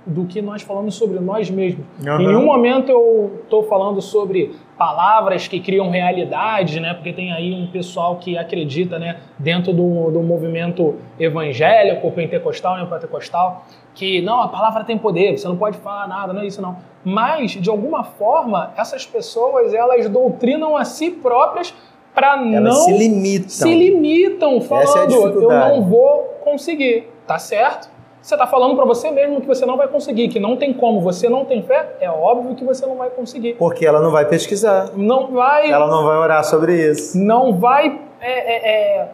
[0.04, 1.86] Do que nós falamos sobre nós mesmos.
[2.04, 2.20] Uhum.
[2.20, 6.94] Em nenhum momento eu estou falando sobre palavras que criam realidade, né?
[6.94, 12.86] Porque tem aí um pessoal que acredita, né, dentro do, do movimento evangélico, pentecostal, né,
[12.86, 16.60] pentecostal, que não, a palavra tem poder, você não pode falar nada, não é isso
[16.62, 16.76] não.
[17.04, 21.74] Mas de alguma forma essas pessoas elas doutrinam a si próprias
[22.14, 23.48] para não se limitam.
[23.48, 27.99] Se limitam falando, é eu não vou conseguir, tá certo?
[28.22, 31.00] Você está falando para você mesmo que você não vai conseguir, que não tem como,
[31.00, 33.54] você não tem fé, é óbvio que você não vai conseguir.
[33.54, 34.90] Porque ela não vai pesquisar.
[34.94, 35.70] Não vai.
[35.70, 37.16] Ela não vai orar sobre isso.
[37.18, 39.08] Não vai é, é, é,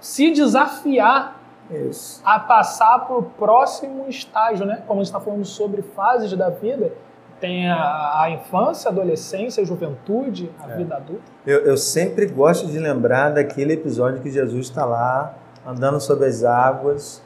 [0.00, 1.40] se desafiar
[1.70, 2.22] Isso.
[2.24, 4.82] a passar para o próximo estágio, né?
[4.86, 6.92] Como a gente está falando sobre fases da vida,
[7.38, 10.76] tem a, a infância, a adolescência, a juventude, a É.
[10.76, 11.22] vida adulta.
[11.46, 15.34] Eu, eu sempre gosto de lembrar daquele episódio que Jesus está lá,
[15.66, 17.22] andando sobre as águas.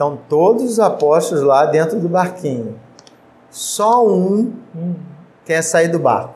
[0.00, 2.74] Estão todos os apóstolos lá dentro do barquinho.
[3.50, 4.50] Só um
[5.44, 6.32] quer sair do barco.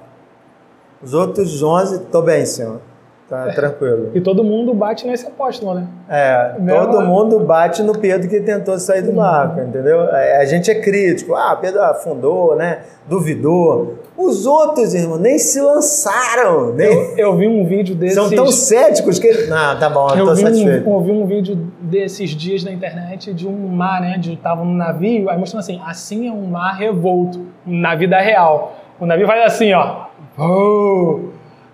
[1.03, 2.83] Os outros 11, tô bem, senhor.
[3.27, 4.11] Tá tranquilo.
[4.15, 5.89] E todo mundo bate nesse apóstolo, né?
[6.11, 10.03] É, Mesmo- todo mundo bate no Pedro que tentou sair do barco, entendeu?
[10.11, 11.35] É, A gente é crítico.
[11.35, 12.81] Ah, Pedro afundou, né?
[13.09, 13.95] Duvidou.
[14.17, 16.73] Os outros, irmão, nem se lançaram.
[16.73, 16.87] Nem...
[16.87, 18.15] Eu, eu vi um vídeo desses.
[18.15, 19.47] São tão céticos que.
[19.49, 20.89] Não, tá bom, eu Eu tô vi, satisfeito.
[20.89, 24.17] um, eu vi um vídeo desses dias na internet de um mar, né?
[24.17, 28.77] De tava num navio, aí mostrando assim, assim é um mar revolto, na vida real.
[29.01, 30.05] O navio faz assim, ó.
[30.39, 31.21] Oh,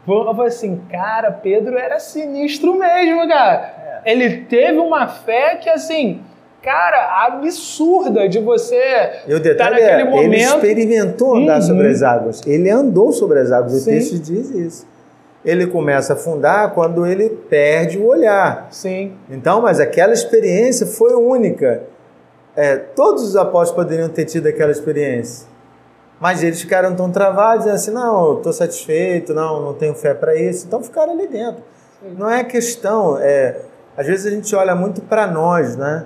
[0.07, 4.01] eu falei assim, cara, Pedro era sinistro mesmo, cara.
[4.05, 4.13] É.
[4.13, 6.21] Ele teve uma fé que, assim,
[6.63, 8.75] cara, absurda de você
[9.27, 10.41] E o estar detalhe naquele é, ele momento.
[10.57, 11.63] experimentou andar Uhum.
[11.63, 12.41] sobre as águas.
[12.47, 13.75] Ele andou sobre as águas.
[13.75, 13.91] O Sim.
[13.93, 14.87] texto diz isso.
[15.45, 18.69] Ele começa a afundar quando ele perde o olhar.
[18.71, 21.83] Sim, Então, mas aquela experiência foi única.
[22.55, 25.49] É, todos os apóstolos poderiam ter tido aquela experiência.
[26.21, 30.37] Mas eles ficaram tão travados, dizendo assim, não, estou satisfeito, não, não tenho fé para
[30.37, 30.67] isso.
[30.67, 31.63] Então ficaram ali dentro.
[32.19, 33.57] Não é questão, é,
[33.97, 36.05] às vezes a gente olha muito para nós, né?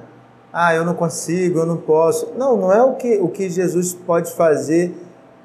[0.57, 2.33] Ah, eu não consigo, eu não posso.
[2.39, 4.95] Não, não é o que, o que Jesus pode fazer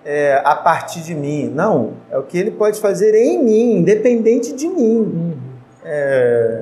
[0.05, 1.47] é, a partir de mim.
[1.47, 4.99] Não, é o que ele pode fazer em mim, independente de mim.
[4.99, 5.37] Uhum.
[5.83, 6.61] É,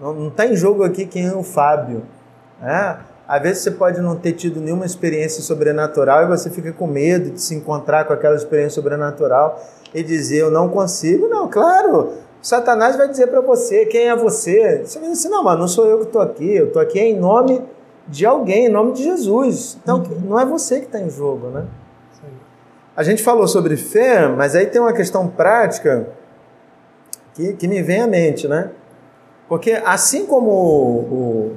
[0.00, 2.02] não está em jogo aqui quem é o Fábio.
[2.60, 2.98] né?
[3.28, 7.30] Às vezes você pode não ter tido nenhuma experiência sobrenatural e você fica com medo
[7.30, 11.28] de se encontrar com aquela experiência sobrenatural e dizer eu não consigo.
[11.28, 14.82] Não, claro, Satanás vai dizer para você quem é você.
[14.84, 17.00] Você vai dizer assim, não, mas não sou eu que estou aqui, eu estou aqui
[17.00, 17.62] em nome
[18.06, 19.76] de alguém, em nome de Jesus.
[19.82, 21.64] Então não é você que está em jogo, né?
[22.12, 22.28] Sim.
[22.96, 26.08] A gente falou sobre fé, mas aí tem uma questão prática
[27.34, 28.70] que, que me vem à mente, né?
[29.48, 31.52] Porque assim como o- o-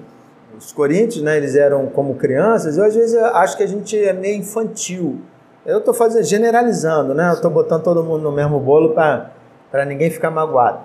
[0.57, 4.11] os coríntios, né, eles eram como crianças, eu às vezes acho que a gente é
[4.11, 5.19] meio infantil.
[5.65, 7.29] Eu estou fazendo generalizando, né?
[7.29, 9.31] Eu estou botando todo mundo no mesmo bolo para
[9.85, 10.79] ninguém ficar magoado,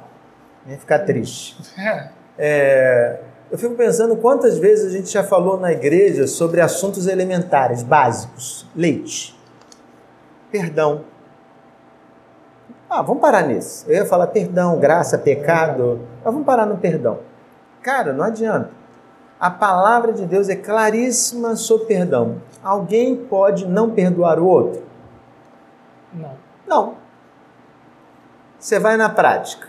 [0.66, 1.56] nem ficar triste.
[1.78, 2.08] É.
[2.36, 3.20] É,
[3.50, 8.66] eu fico pensando quantas vezes a gente já falou na igreja sobre assuntos elementares, básicos.
[8.74, 9.38] Leite.
[10.50, 11.04] Perdão.
[12.88, 13.84] Ah, vamos parar nisso.
[13.88, 16.00] Eu ia falar perdão, graça, pecado.
[16.22, 17.20] Mas vamos parar no perdão.
[17.82, 18.70] Cara, não adianta.
[19.38, 22.40] A palavra de Deus é claríssima sobre perdão.
[22.62, 24.82] Alguém pode não perdoar o outro?
[26.12, 26.32] Não.
[26.66, 27.03] Não.
[28.64, 29.68] Você vai na prática.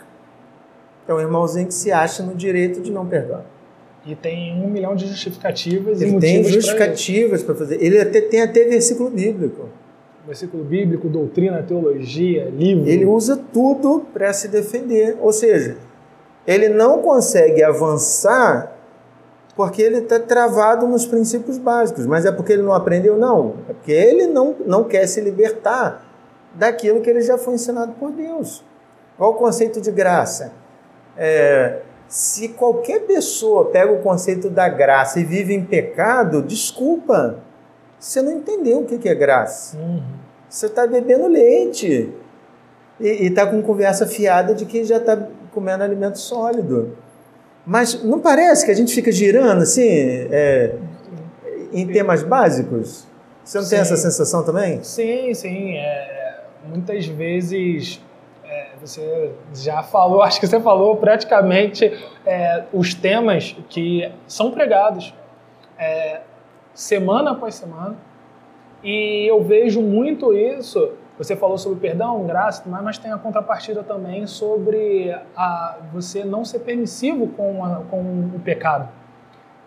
[1.05, 3.43] Tem um irmãozinho que se acha no direito de não perdoar.
[4.05, 7.83] E tem um milhão de justificativas e Ele motivos tem justificativas para fazer.
[7.83, 9.67] Ele até, tem até versículo bíblico.
[10.25, 12.87] Versículo bíblico, doutrina, teologia, livro.
[12.87, 15.17] Ele usa tudo para se defender.
[15.19, 15.75] Ou seja,
[16.47, 18.77] ele não consegue avançar
[19.57, 22.05] porque ele está travado nos princípios básicos.
[22.05, 23.17] Mas é porque ele não aprendeu?
[23.17, 23.55] Não.
[23.67, 26.01] É porque ele não, não quer se libertar
[26.53, 28.63] daquilo que ele já foi ensinado por Deus.
[29.17, 30.53] Qual o conceito de graça?
[31.17, 37.39] É, se qualquer pessoa pega o conceito da graça e vive em pecado, desculpa,
[37.99, 39.77] você não entendeu o que é graça.
[39.77, 40.03] Uhum.
[40.49, 42.13] Você está bebendo leite
[42.99, 46.97] e está com conversa fiada de que já está comendo alimento sólido.
[47.65, 50.75] Mas não parece que a gente fica girando assim, é,
[51.73, 53.07] em temas básicos?
[53.43, 53.81] Você não tem Sim.
[53.81, 54.83] essa sensação também?
[54.83, 55.75] Sim, sim.
[55.75, 58.01] é, muitas vezes
[58.79, 61.85] você já falou, acho que você falou praticamente
[62.25, 65.13] é, os temas que são pregados
[65.77, 66.21] é,
[66.73, 67.95] semana após semana.
[68.83, 70.91] E eu vejo muito isso.
[71.17, 76.43] Você falou sobre perdão, graça, mais, mas tem a contrapartida também sobre a, você não
[76.43, 78.01] ser permissivo com, a- com
[78.35, 78.89] o pecado.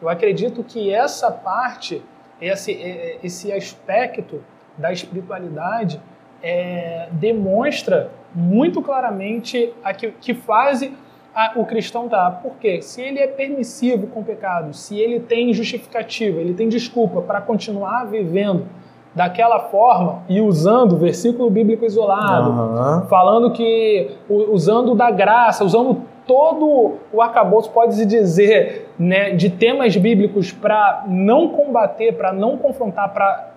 [0.01, 2.03] Eu acredito que essa parte,
[2.40, 4.44] esse, é, esse aspecto
[4.77, 6.01] da espiritualidade
[6.42, 10.93] é, demonstra muito claramente a que, que fase
[11.35, 12.31] a- o cristão está.
[12.31, 17.21] Porque se ele é permissivo com o pecado, se ele tem justificativa, ele tem desculpa
[17.23, 18.67] para continuar vivendo
[19.14, 23.07] daquela forma e usando versículo bíblico isolado, Aham.
[23.09, 30.53] falando que usando da graça, usando todo o arcabouço, pode-se dizer, né, de temas bíblicos
[30.53, 33.49] para não combater, para não confrontar, para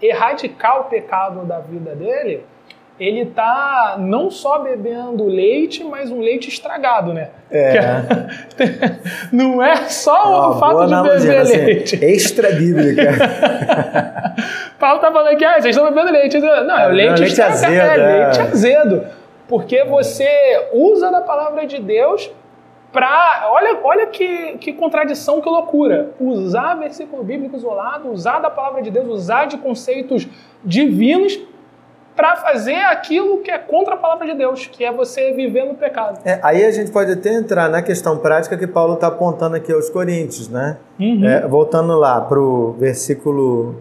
[0.00, 2.44] erradicar o pecado da vida dele,
[3.00, 7.30] ele tá não só bebendo leite, mas um leite estragado, né?
[7.50, 7.80] É.
[9.32, 12.04] não é só o fato de beber assim, leite.
[12.04, 13.12] Extra bíblica.
[14.78, 16.38] Paulo tá falando que ah, vocês estão bebendo leite.
[16.38, 17.72] Não, é o leite, leite estragado, azedo.
[17.74, 19.06] É, é, leite azedo.
[19.48, 22.30] Porque você usa da palavra de Deus
[22.92, 23.48] para.
[23.50, 26.10] Olha, olha que, que contradição, que loucura.
[26.20, 30.28] Usar versículo bíblico isolado, usar da palavra de Deus, usar de conceitos
[30.62, 31.40] divinos
[32.16, 35.74] para fazer aquilo que é contra a palavra de Deus, que é você viver no
[35.74, 36.20] pecado.
[36.24, 39.72] É, aí a gente pode até entrar na questão prática que Paulo está apontando aqui
[39.72, 40.76] aos Coríntios, né?
[40.98, 41.24] Uhum.
[41.24, 43.76] É, voltando lá para o versículo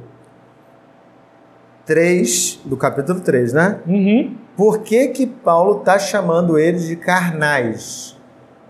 [1.86, 3.80] 3, do capítulo 3, né?
[3.88, 4.36] Uhum.
[4.56, 8.16] Por que, que Paulo está chamando eles de carnais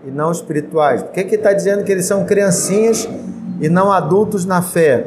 [0.04, 1.02] e não espirituais?
[1.02, 3.08] Por que está dizendo que eles são criancinhas
[3.60, 5.06] e não adultos na fé?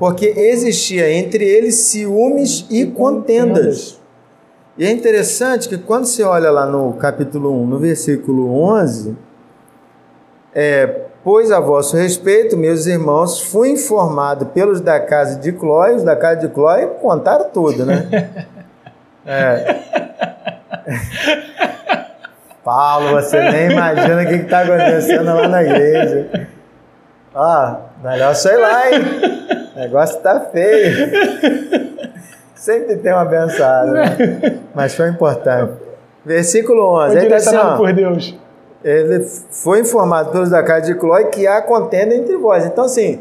[0.00, 4.00] Porque existia entre eles ciúmes e contendas.
[4.78, 9.14] E é interessante que quando você olha lá no capítulo 1, no versículo 11,
[10.54, 10.86] é,
[11.22, 16.16] pois a vosso respeito, meus irmãos, fui informado pelos da casa de Clói, os da
[16.16, 18.08] casa de Clói contaram tudo, né?
[19.26, 19.76] É.
[22.64, 26.48] Paulo, você nem imagina o que está acontecendo lá na igreja.
[27.34, 29.49] Ó, melhor sei lá, hein?
[29.74, 31.10] O negócio tá feio.
[32.54, 34.60] Sempre tem uma abençoada, né?
[34.74, 35.72] Mas foi importante.
[36.24, 37.20] Versículo 11.
[37.20, 38.38] Foi assim, ó, por Deus.
[38.84, 42.66] Ele foi informado pelos da casa de Clói que há contenda entre vós.
[42.66, 43.20] Então, assim,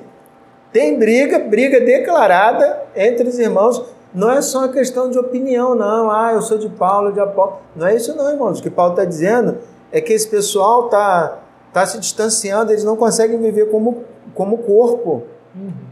[0.71, 3.83] tem briga, briga declarada entre os irmãos.
[4.13, 6.09] Não é só uma questão de opinião, não.
[6.09, 7.59] Ah, eu sou de Paulo, de Apolo.
[7.75, 8.59] Não é isso, não, irmãos.
[8.59, 9.57] O que Paulo está dizendo
[9.91, 11.39] é que esse pessoal está
[11.71, 15.23] tá se distanciando, eles não conseguem viver como, como corpo.
[15.55, 15.88] Uhum.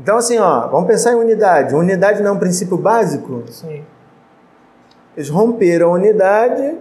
[0.00, 1.74] Então, assim, ó, vamos pensar em unidade.
[1.74, 3.44] Unidade não é um princípio básico?
[3.48, 3.84] Sim.
[5.14, 6.78] Eles romperam a unidade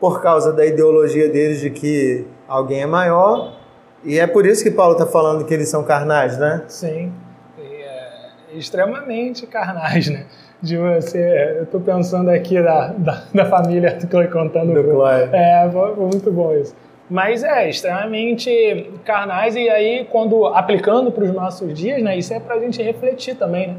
[0.00, 3.54] por causa da ideologia deles de que alguém é maior.
[4.02, 6.64] E é por isso que Paulo está falando que eles são carnais, né?
[6.66, 7.12] Sim.
[7.56, 10.26] É extremamente carnais, né?
[10.60, 11.54] De você.
[11.58, 13.96] Eu estou pensando aqui da, da, da família
[14.32, 14.74] contando.
[14.74, 15.28] Do Chloe.
[15.32, 16.74] É, foi muito bom isso.
[17.08, 22.40] Mas é extremamente carnais, e aí, quando aplicando para os nossos dias, né, isso é
[22.40, 23.76] para a gente refletir também, né?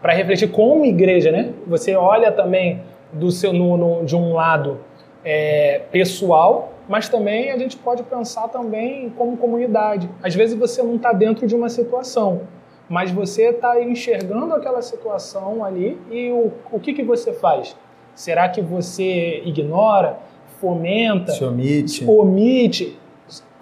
[0.00, 1.52] Para refletir como igreja, né?
[1.66, 2.80] Você olha também
[3.12, 4.80] do seu, no, no de um lado
[5.24, 10.08] é, pessoal, mas também a gente pode pensar também como comunidade.
[10.22, 12.42] Às vezes você não está dentro de uma situação,
[12.88, 17.76] mas você está enxergando aquela situação ali e o, o que, que você faz?
[18.14, 20.18] Será que você ignora?
[20.60, 22.04] Fomenta, se omite.
[22.06, 22.98] omite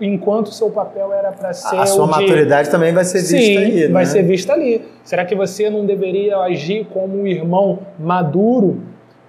[0.01, 1.77] enquanto o seu papel era para ser.
[1.77, 3.89] A sua maturidade também vai ser vista Sim, ali.
[3.89, 4.11] Vai né?
[4.11, 4.85] ser vista ali.
[5.05, 8.81] Será que você não deveria agir como um irmão maduro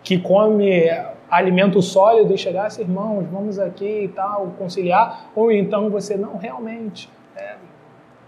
[0.02, 0.90] que come
[1.30, 5.32] alimento sólido e chegasse, irmãos, vamos aqui e tal, conciliar?
[5.36, 7.10] Ou então você não realmente.
[7.36, 7.56] É,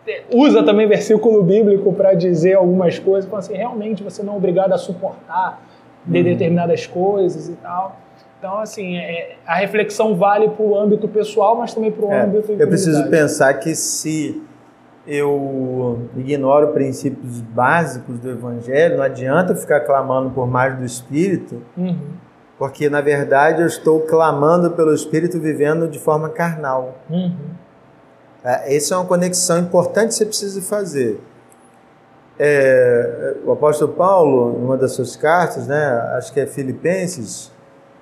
[0.07, 4.37] é usa também versículo bíblico para dizer algumas coisas, fala assim, realmente você não é
[4.37, 5.61] obrigado a suportar
[6.05, 6.23] de uhum.
[6.23, 7.97] determinadas coisas e tal.
[8.37, 12.21] Então, assim, é, a reflexão vale para o âmbito pessoal, mas também para o é,
[12.21, 14.41] âmbito Eu preciso pensar que se
[15.07, 21.97] eu ignoro princípios básicos do Evangelho, não adianta ficar clamando por mais do Espírito, uhum.
[22.57, 26.97] porque na verdade eu estou clamando pelo Espírito vivendo de forma carnal.
[27.09, 27.35] Uhum.
[28.43, 31.19] É, essa é uma conexão importante que você precisa fazer.
[32.37, 35.85] É, o apóstolo Paulo, em uma das suas cartas, né,
[36.17, 37.51] acho que é Filipenses,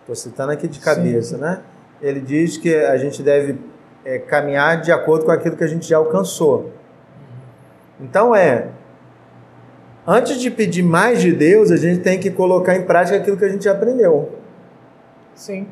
[0.03, 1.41] Estou citando aqui de cabeça, Sim.
[1.41, 1.61] né?
[2.01, 3.57] Ele diz que a gente deve
[4.03, 6.71] é, caminhar de acordo com aquilo que a gente já alcançou.
[8.01, 8.67] Então é,
[10.05, 13.45] antes de pedir mais de Deus, a gente tem que colocar em prática aquilo que
[13.45, 14.37] a gente já aprendeu.
[15.33, 15.67] Sim.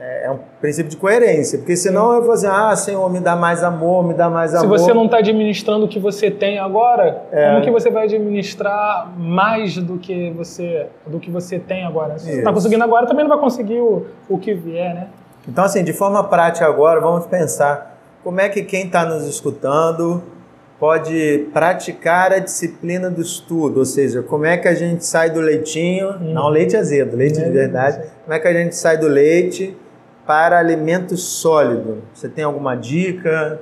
[0.00, 3.36] É, é um princípio de coerência, porque senão eu vou dizer, ah, Senhor, me dá
[3.36, 4.78] mais amor, me dá mais amor.
[4.78, 7.50] Se você não está administrando o que você tem agora, é.
[7.50, 12.18] como que você vai administrar mais do que você, do que você tem agora?
[12.18, 15.08] Se você está conseguindo agora, também não vai conseguir o, o que vier, né?
[15.48, 20.22] Então, assim, de forma prática agora, vamos pensar como é que quem está nos escutando
[20.78, 25.40] pode praticar a disciplina do estudo, ou seja, como é que a gente sai do
[25.40, 26.32] leitinho, hum.
[26.32, 29.76] não leite azedo, leite é, de verdade, como é que a gente sai do leite
[30.32, 32.04] para alimento sólido?
[32.14, 33.60] Você tem alguma dica?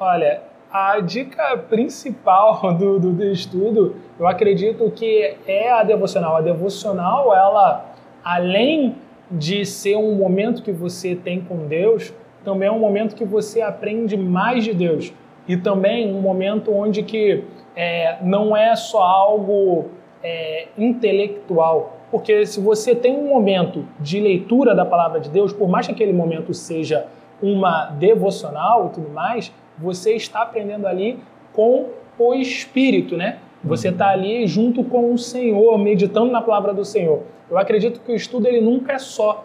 [0.00, 6.34] Olha, a dica principal do, do, do, estudo, eu acredito que é a devocional.
[6.34, 7.84] A devocional, ela,
[8.24, 8.96] além
[9.30, 12.12] de ser um momento que você tem com Deus,
[12.44, 15.14] também é um momento que você aprende mais de Deus.
[15.46, 17.44] E também um momento onde que
[17.76, 19.86] é, não é só algo
[20.20, 21.97] é, intelectual.
[22.10, 25.92] Porque se você tem um momento de leitura da palavra de Deus, por mais que
[25.92, 27.06] aquele momento seja
[27.42, 31.18] uma devocional e tudo mais, você está aprendendo ali
[31.52, 31.86] com
[32.18, 33.38] o Espírito, né?
[33.62, 37.22] Você está ali junto com o Senhor, meditando na palavra do Senhor.
[37.50, 39.44] Eu acredito que o estudo ele nunca é só,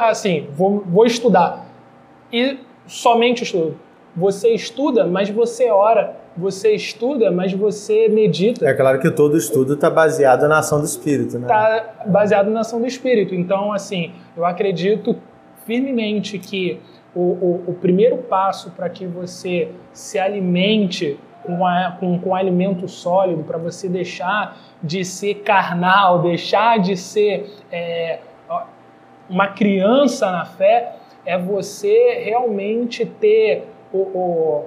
[0.00, 1.66] assim, vou, vou estudar
[2.32, 3.76] e somente estudo.
[4.16, 6.23] Você estuda, mas você ora.
[6.36, 8.66] Você estuda, mas você medita.
[8.68, 11.44] É claro que todo estudo está baseado na ação do Espírito, né?
[11.44, 13.34] Está baseado na ação do Espírito.
[13.34, 15.16] Então, assim, eu acredito
[15.64, 16.80] firmemente que
[17.14, 22.88] o, o, o primeiro passo para que você se alimente com, a, com, com alimento
[22.88, 28.18] sólido, para você deixar de ser carnal, deixar de ser é,
[29.28, 34.64] uma criança na fé, é você realmente ter o, o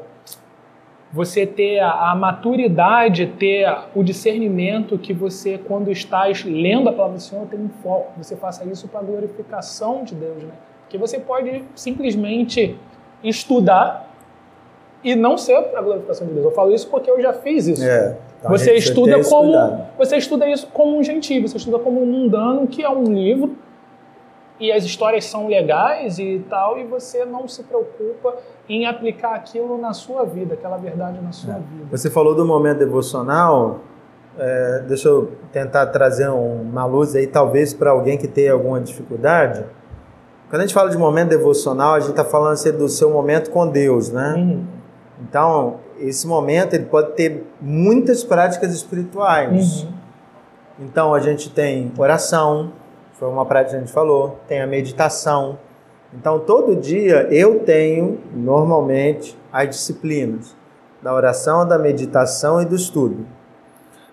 [1.12, 7.18] você ter a, a, maturidade, ter o discernimento que você, quando está lendo a palavra
[7.18, 8.12] do Senhor, tem um foco.
[8.18, 10.54] Você faça isso para a glorificação de Deus, né?
[10.82, 12.78] Porque você pode simplesmente
[13.24, 14.14] estudar
[15.04, 16.46] e não ser para a glorificação de Deus.
[16.46, 17.84] Eu falo isso porque eu já fiz isso.
[17.84, 22.68] É, você estuda como você estuda isso como um gentil, você estuda como um mundano,
[22.68, 23.58] que é um livro
[24.60, 28.36] e as histórias são legais e tal, e você não se preocupa
[28.68, 31.58] em aplicar aquilo na sua vida, aquela verdade na sua é.
[31.58, 31.86] vida.
[31.92, 33.82] Você falou do momento devocional,
[34.38, 39.64] é, deixa eu tentar trazer uma luz aí, talvez para alguém que tenha alguma dificuldade.
[40.50, 43.52] Quando a gente fala de momento devocional, a gente está falando assim, do seu momento
[43.52, 44.34] com Deus, né?
[44.38, 44.66] Uhum.
[45.22, 49.84] Então, esse momento ele pode ter muitas práticas espirituais.
[49.84, 49.90] Uhum.
[50.80, 52.72] Então, a gente tem oração,
[53.18, 55.58] foi uma prática que a gente falou, tem a meditação.
[56.14, 60.56] Então, todo dia eu tenho, normalmente, as disciplinas
[61.02, 63.26] da oração, da meditação e do estudo.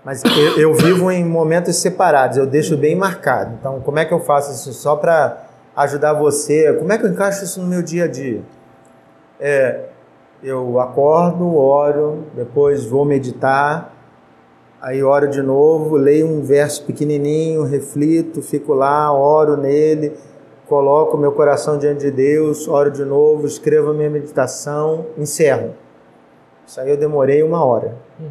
[0.04, 3.54] Mas eu, eu vivo em momentos separados, eu deixo bem marcado.
[3.58, 5.44] Então, como é que eu faço isso só para
[5.76, 6.72] ajudar você?
[6.74, 8.42] Como é que eu encaixo isso no meu dia a dia?
[9.40, 9.84] É,
[10.42, 13.93] eu acordo, oro, depois vou meditar,
[14.84, 20.12] aí oro de novo, leio um verso pequenininho, reflito, fico lá, oro nele,
[20.68, 25.72] coloco meu coração diante de Deus, oro de novo, escrevo a minha meditação, encerro.
[26.66, 27.96] Isso aí eu demorei uma hora.
[28.20, 28.28] Uhum.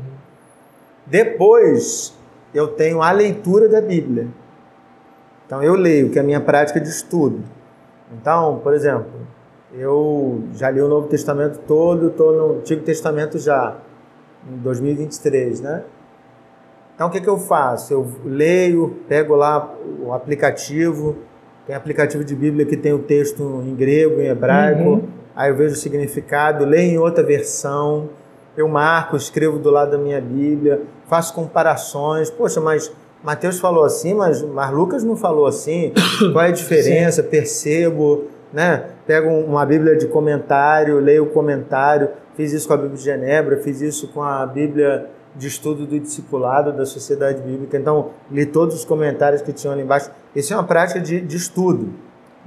[1.07, 2.15] Depois
[2.53, 4.27] eu tenho a leitura da Bíblia.
[5.47, 7.41] Então eu leio, que é a minha prática de estudo.
[8.11, 9.09] Então, por exemplo,
[9.73, 13.75] eu já li o Novo Testamento todo, estou no Antigo Testamento já,
[14.47, 15.83] em 2023, né?
[16.95, 17.93] Então o que, que eu faço?
[17.93, 21.17] Eu leio, pego lá o aplicativo,
[21.65, 25.07] tem aplicativo de Bíblia que tem o texto em grego, em hebraico, uhum.
[25.35, 28.09] aí eu vejo o significado, leio em outra versão,
[28.55, 32.29] eu marco, escrevo do lado da minha Bíblia, faço comparações.
[32.29, 32.91] Poxa, mas
[33.23, 35.91] Mateus falou assim, mas, mas Lucas não falou assim.
[36.31, 37.23] Qual é a diferença?
[37.23, 37.29] Sim.
[37.29, 38.85] Percebo, né?
[39.07, 42.09] Pego uma Bíblia de comentário, leio o comentário.
[42.35, 45.99] Fiz isso com a Bíblia de Genebra, fiz isso com a Bíblia de estudo do
[45.99, 47.77] discipulado da Sociedade Bíblica.
[47.77, 50.11] Então, li todos os comentários que tinham ali embaixo.
[50.35, 51.93] Isso é uma prática de, de estudo.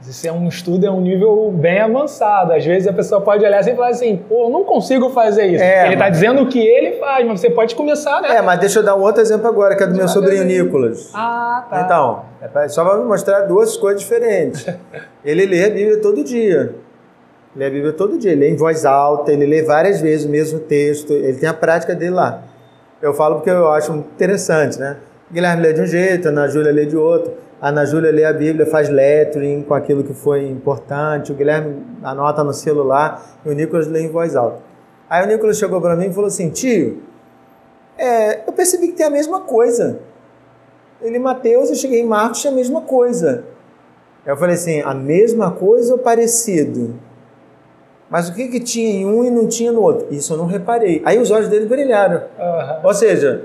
[0.02, 2.52] Isso é um estudo, é um nível bem avançado.
[2.52, 5.64] Às vezes a pessoa pode olhar assim e falar assim, pô, não consigo fazer isso.
[5.64, 8.36] É, ele está dizendo o que ele faz, mas você pode começar, né?
[8.36, 11.10] É, mas deixa eu dar um outro exemplo agora, que é do meu sobrinho Nicolas.
[11.14, 11.80] Ah, tá.
[11.80, 12.24] Então,
[12.62, 14.66] é só para mostrar duas coisas diferentes.
[15.24, 16.74] ele lê a Bíblia todo dia.
[17.56, 18.32] Lê a Bíblia todo dia.
[18.32, 21.14] Ele lê em voz alta, ele lê várias vezes o mesmo texto.
[21.14, 22.42] Ele tem a prática dele lá.
[23.06, 24.96] Eu falo porque eu acho interessante, né?
[25.30, 27.34] Guilherme lê de um jeito, Ana Júlia lê de outro.
[27.60, 31.30] A Ana Júlia lê a Bíblia, faz lettering com aquilo que foi importante.
[31.30, 34.58] O Guilherme anota no celular e o Nicolas lê em voz alta.
[35.08, 37.00] Aí o Nicolas chegou para mim e falou assim: Tio,
[37.96, 40.00] é, eu percebi que tem a mesma coisa.
[41.00, 43.44] Ele, Mateus, eu cheguei em Marcos, tinha a mesma coisa.
[44.26, 46.98] Eu falei assim: a mesma coisa ou parecido?
[48.08, 50.06] Mas o que, que tinha em um e não tinha no outro?
[50.10, 51.02] Isso eu não reparei.
[51.04, 52.22] Aí os olhos dele brilharam.
[52.38, 52.80] Uhum.
[52.84, 53.44] Ou seja,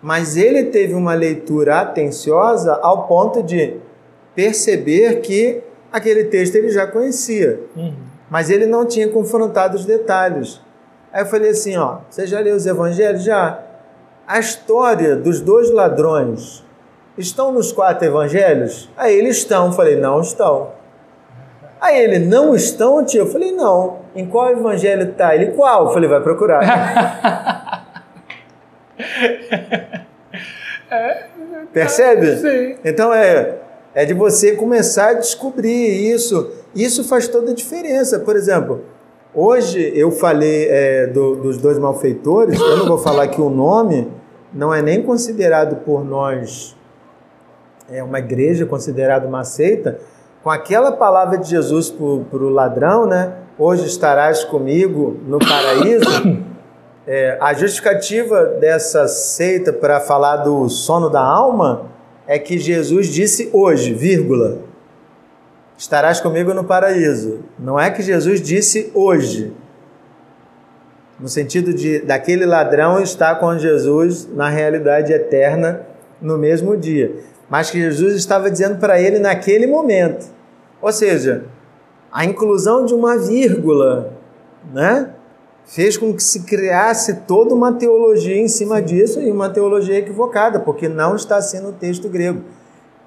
[0.00, 3.76] mas ele teve uma leitura atenciosa ao ponto de
[4.34, 7.92] perceber que aquele texto ele já conhecia, uhum.
[8.30, 10.60] mas ele não tinha confrontado os detalhes.
[11.12, 13.22] Aí eu falei assim, ó, você já leu os evangelhos?
[13.22, 13.62] Já.
[14.26, 16.64] A história dos dois ladrões
[17.18, 18.88] estão nos quatro evangelhos?
[18.96, 19.66] Aí eles estão.
[19.66, 20.70] Eu falei, não estão.
[21.80, 23.20] Aí ele, não estão, tio?
[23.20, 24.00] Eu falei, não.
[24.14, 25.34] Em qual evangelho está?
[25.34, 25.86] Ele, qual?
[25.86, 27.86] Eu falei, vai procurar.
[30.90, 31.24] É,
[31.72, 32.36] Percebe?
[32.36, 32.76] Sim.
[32.84, 33.58] Então é
[33.94, 36.50] É de você começar a descobrir isso.
[36.74, 38.18] Isso faz toda a diferença.
[38.18, 38.84] Por exemplo,
[39.34, 44.08] hoje eu falei é, do, dos dois malfeitores, eu não vou falar que o nome
[44.52, 46.76] não é nem considerado por nós
[47.90, 49.98] é uma igreja considerada uma seita,
[50.42, 53.34] com aquela palavra de Jesus para o ladrão, né?
[53.58, 56.50] Hoje estarás comigo no paraíso.
[57.06, 61.86] É, a justificativa dessa seita para falar do sono da alma
[62.24, 64.58] é que Jesus disse hoje, vírgula,
[65.76, 67.40] estarás comigo no paraíso.
[67.58, 69.52] Não é que Jesus disse hoje,
[71.18, 75.80] no sentido de daquele ladrão estar com Jesus na realidade eterna
[76.20, 77.12] no mesmo dia
[77.50, 80.26] mas que Jesus estava dizendo para ele naquele momento.
[80.80, 81.44] Ou seja,
[82.10, 84.12] a inclusão de uma vírgula,
[84.72, 85.10] né?
[85.64, 90.58] Fez com que se criasse toda uma teologia em cima disso e uma teologia equivocada,
[90.58, 92.42] porque não está sendo o texto grego.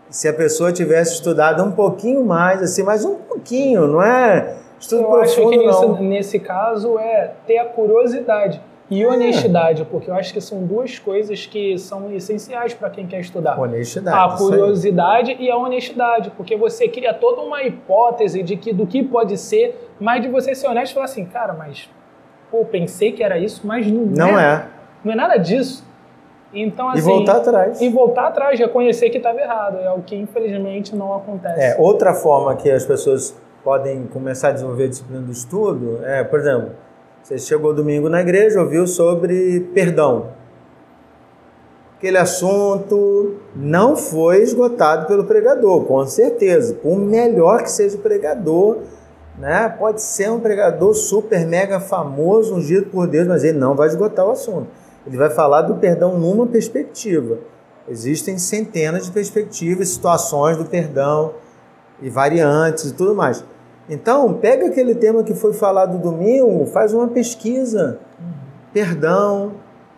[0.09, 5.01] Se a pessoa tivesse estudado um pouquinho mais, assim, mas um pouquinho, não é estudo
[5.01, 10.13] Eu profundo, acho que nisso, nesse caso é ter a curiosidade e honestidade, porque eu
[10.13, 13.59] acho que são duas coisas que são essenciais para quem quer estudar.
[13.59, 14.17] Honestidade.
[14.17, 19.01] A curiosidade e a honestidade, porque você cria toda uma hipótese de que do que
[19.01, 21.89] pode ser, mas de você ser honesto e falar assim, cara, mas
[22.51, 24.55] pô, pensei que era isso, mas não, não é.
[24.55, 24.65] é.
[25.03, 25.83] Não é nada disso.
[26.53, 27.81] Então, assim, e voltar atrás.
[27.81, 29.79] E voltar atrás, reconhecer que estava errado.
[29.79, 31.59] É o que infelizmente não acontece.
[31.59, 36.23] É, outra forma que as pessoas podem começar a desenvolver a disciplina do estudo é,
[36.23, 36.71] por exemplo,
[37.23, 40.31] você chegou domingo na igreja, ouviu sobre perdão.
[41.97, 46.73] Aquele assunto não foi esgotado pelo pregador, com certeza.
[46.73, 48.79] Por melhor que seja o pregador,
[49.39, 49.73] né?
[49.79, 54.27] Pode ser um pregador super mega famoso, ungido por Deus, mas ele não vai esgotar
[54.27, 54.67] o assunto.
[55.07, 57.37] Ele vai falar do perdão numa perspectiva.
[57.87, 61.35] Existem centenas de perspectivas, situações do perdão
[62.01, 63.45] e variantes e tudo mais.
[63.89, 67.99] Então, pega aquele tema que foi falado domingo, faz uma pesquisa.
[68.73, 69.53] Perdão,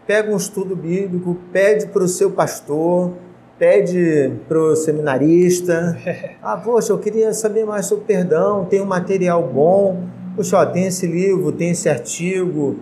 [0.08, 3.14] pega um estudo bíblico, pede para o seu pastor,
[3.60, 5.98] pede para o seminarista.
[6.42, 10.04] Ah, poxa, eu queria saber mais sobre perdão, tem um material bom.
[10.36, 12.76] Poxa, ó, tem esse livro, tem esse artigo,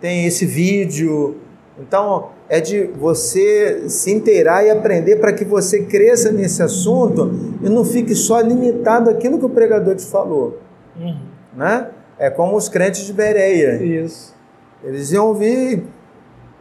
[0.00, 1.36] tem esse vídeo.
[1.76, 7.30] Então, é de você se inteirar e aprender para que você cresça nesse assunto
[7.62, 10.58] e não fique só limitado àquilo que o pregador te falou.
[10.98, 11.18] Uhum.
[11.54, 11.88] Né?
[12.18, 13.82] É como os crentes de Bereia.
[13.82, 14.34] Isso.
[14.82, 15.84] Eles iam ouvir,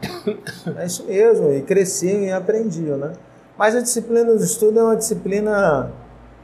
[0.77, 3.13] é isso mesmo, e cresciam e aprendiam, né?
[3.57, 5.91] Mas a disciplina do estudo é uma disciplina...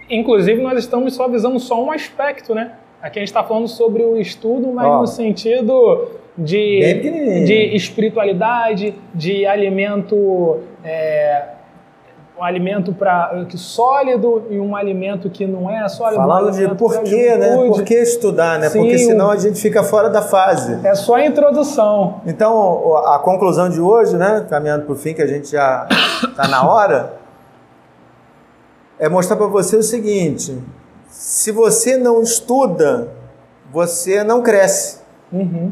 [0.10, 2.76] Inclusive, nós estamos só visando só um aspecto, né?
[3.02, 6.08] Aqui a gente está falando sobre o estudo, mas Ó, no sentido
[6.38, 11.46] de, de espiritualidade, de alimento, é,
[12.38, 16.18] um alimento para sólido e um alimento que não é sólido.
[16.18, 17.56] Falando um de porquê, né?
[17.56, 18.70] Por que estudar, né?
[18.70, 20.80] Sim, Porque senão a gente fica fora da fase.
[20.84, 22.22] É só a introdução.
[22.26, 24.46] Então, a conclusão de hoje, né?
[24.50, 25.88] Caminhando para o fim, que a gente já
[26.24, 27.14] está na hora,
[28.98, 30.58] é mostrar para você o seguinte:
[31.08, 33.10] se você não estuda,
[33.72, 35.02] você não cresce.
[35.32, 35.72] Uhum.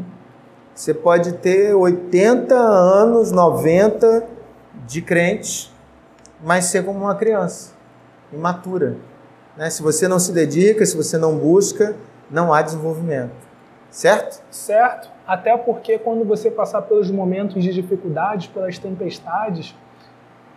[0.74, 4.24] Você pode ter 80 anos, 90
[4.86, 5.72] de crente,
[6.42, 7.72] mas ser como uma criança,
[8.32, 8.96] imatura.
[9.56, 9.68] Né?
[9.68, 11.94] Se você não se dedica, se você não busca,
[12.30, 13.32] não há desenvolvimento.
[13.90, 14.42] Certo?
[14.50, 15.10] Certo.
[15.26, 19.76] Até porque quando você passar pelos momentos de dificuldades, pelas tempestades,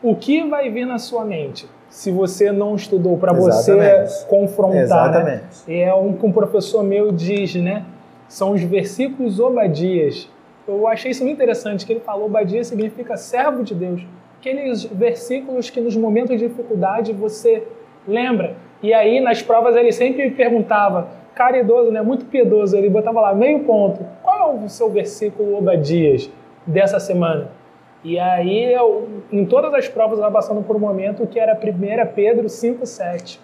[0.02, 1.70] o que vai vir na sua mente?
[1.90, 4.76] Se você não estudou para você confrontar.
[4.76, 4.84] Né?
[4.84, 5.44] Exatamente.
[5.68, 5.80] Né?
[5.82, 7.86] É um que um professor meu diz, né?
[8.28, 10.30] São os versículos Obadias.
[10.68, 14.06] Eu achei isso muito interessante, que ele falou Obadia significa servo de Deus.
[14.40, 17.68] Aqueles versículos que nos momentos de dificuldade você
[18.08, 18.56] lembra.
[18.82, 23.60] E aí nas provas ele sempre perguntava, caridoso, né, muito piedoso, ele botava lá meio
[23.60, 24.06] ponto.
[24.24, 26.32] Qual é o seu versículo Obadias
[26.66, 27.50] dessa semana?
[28.04, 32.14] E aí, eu, em todas as provas, estava passando por um momento que era 1
[32.14, 33.40] Pedro 5,7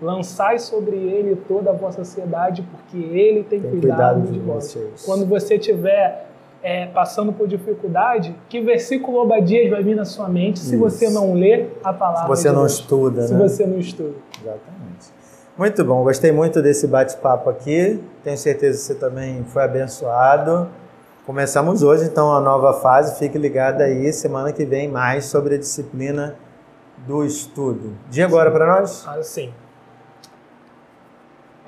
[0.00, 4.38] lançai sobre ele toda a vossa ansiedade, porque ele tem, tem cuidado, cuidado, de, de
[4.40, 4.64] vós.
[4.64, 5.02] Vocês.
[5.04, 6.26] Quando você estiver
[6.62, 10.78] é, passando por dificuldade, que versículo Obadias vai vir na sua mente se Isso.
[10.78, 12.72] você não ler a palavra Se você não Deus.
[12.72, 13.48] estuda, Se né?
[13.48, 14.14] você não estuda.
[14.40, 14.80] Exatamente.
[15.56, 18.02] Muito bom, gostei muito desse bate-papo aqui.
[18.24, 20.68] Tenho certeza que você também foi abençoado.
[21.26, 23.18] Começamos hoje, então, a nova fase.
[23.18, 26.34] Fique ligado aí, semana que vem, mais sobre a disciplina
[27.06, 27.92] do estudo.
[28.08, 29.04] Dia agora para nós?
[29.06, 29.52] Ah, sim.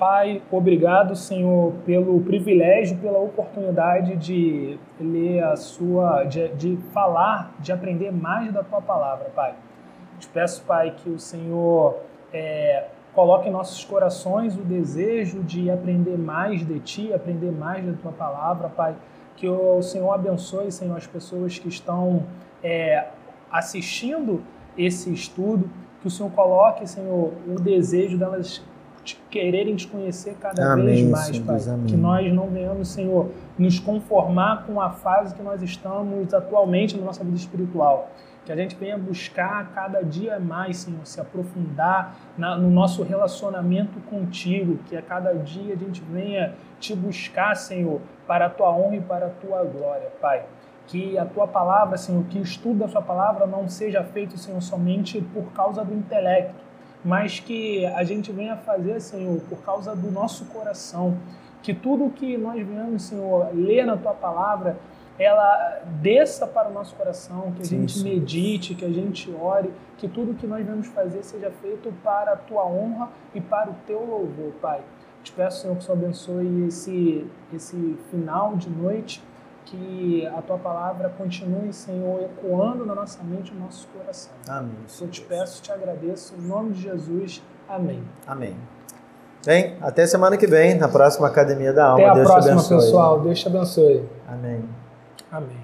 [0.03, 7.71] Pai, obrigado, Senhor, pelo privilégio, pela oportunidade de ler a sua, de, de falar, de
[7.71, 9.55] aprender mais da tua palavra, Pai.
[10.19, 11.99] Te peço, Pai, que o Senhor
[12.33, 17.93] é, coloque em nossos corações o desejo de aprender mais de Ti, aprender mais da
[17.93, 18.97] Tua palavra, Pai.
[19.37, 22.25] Que o Senhor abençoe, Senhor, as pessoas que estão
[22.61, 23.07] é,
[23.49, 24.43] assistindo
[24.77, 25.69] esse estudo,
[26.01, 28.61] que o Senhor coloque, Senhor, o desejo delas
[29.29, 31.59] quererem te conhecer cada Amém, vez mais, Senhor Pai.
[31.59, 31.91] Deus.
[31.91, 37.05] Que nós não venhamos, Senhor, nos conformar com a fase que nós estamos atualmente na
[37.05, 38.09] nossa vida espiritual.
[38.45, 43.99] Que a gente venha buscar cada dia mais, Senhor, se aprofundar na, no nosso relacionamento
[44.09, 44.79] contigo.
[44.85, 49.01] Que a cada dia a gente venha te buscar, Senhor, para a tua honra e
[49.01, 50.43] para a tua glória, Pai
[50.87, 54.61] que a tua palavra, Senhor, que o estudo da sua palavra não seja feito, Senhor,
[54.61, 56.53] somente por causa do intelecto,
[57.03, 61.17] mas que a gente venha fazer, Senhor, por causa do nosso coração.
[61.61, 64.77] Que tudo que nós venhamos, Senhor, ler na tua palavra,
[65.17, 68.03] ela desça para o nosso coração, que a Sim, gente sim.
[68.03, 72.35] medite, que a gente ore, que tudo que nós vamos fazer seja feito para a
[72.35, 74.81] tua honra e para o teu louvor, Pai.
[75.23, 79.23] Te peço, Senhor, que o Senhor abençoe esse, esse final de noite,
[79.65, 84.33] que a tua palavra continue, Senhor, ecoando na nossa mente e no nosso coração.
[84.47, 84.75] Amém.
[84.99, 87.41] Eu te peço, te agradeço, em nome de Jesus.
[87.67, 88.03] Amém.
[88.27, 88.55] Amém.
[89.45, 92.03] Bem, até semana que vem, na próxima Academia da Alma.
[92.03, 92.77] Até a Deus te próxima, abençoe.
[92.77, 93.19] pessoal.
[93.19, 94.09] Deus te abençoe.
[94.27, 94.63] Amém.
[95.31, 95.62] Amém.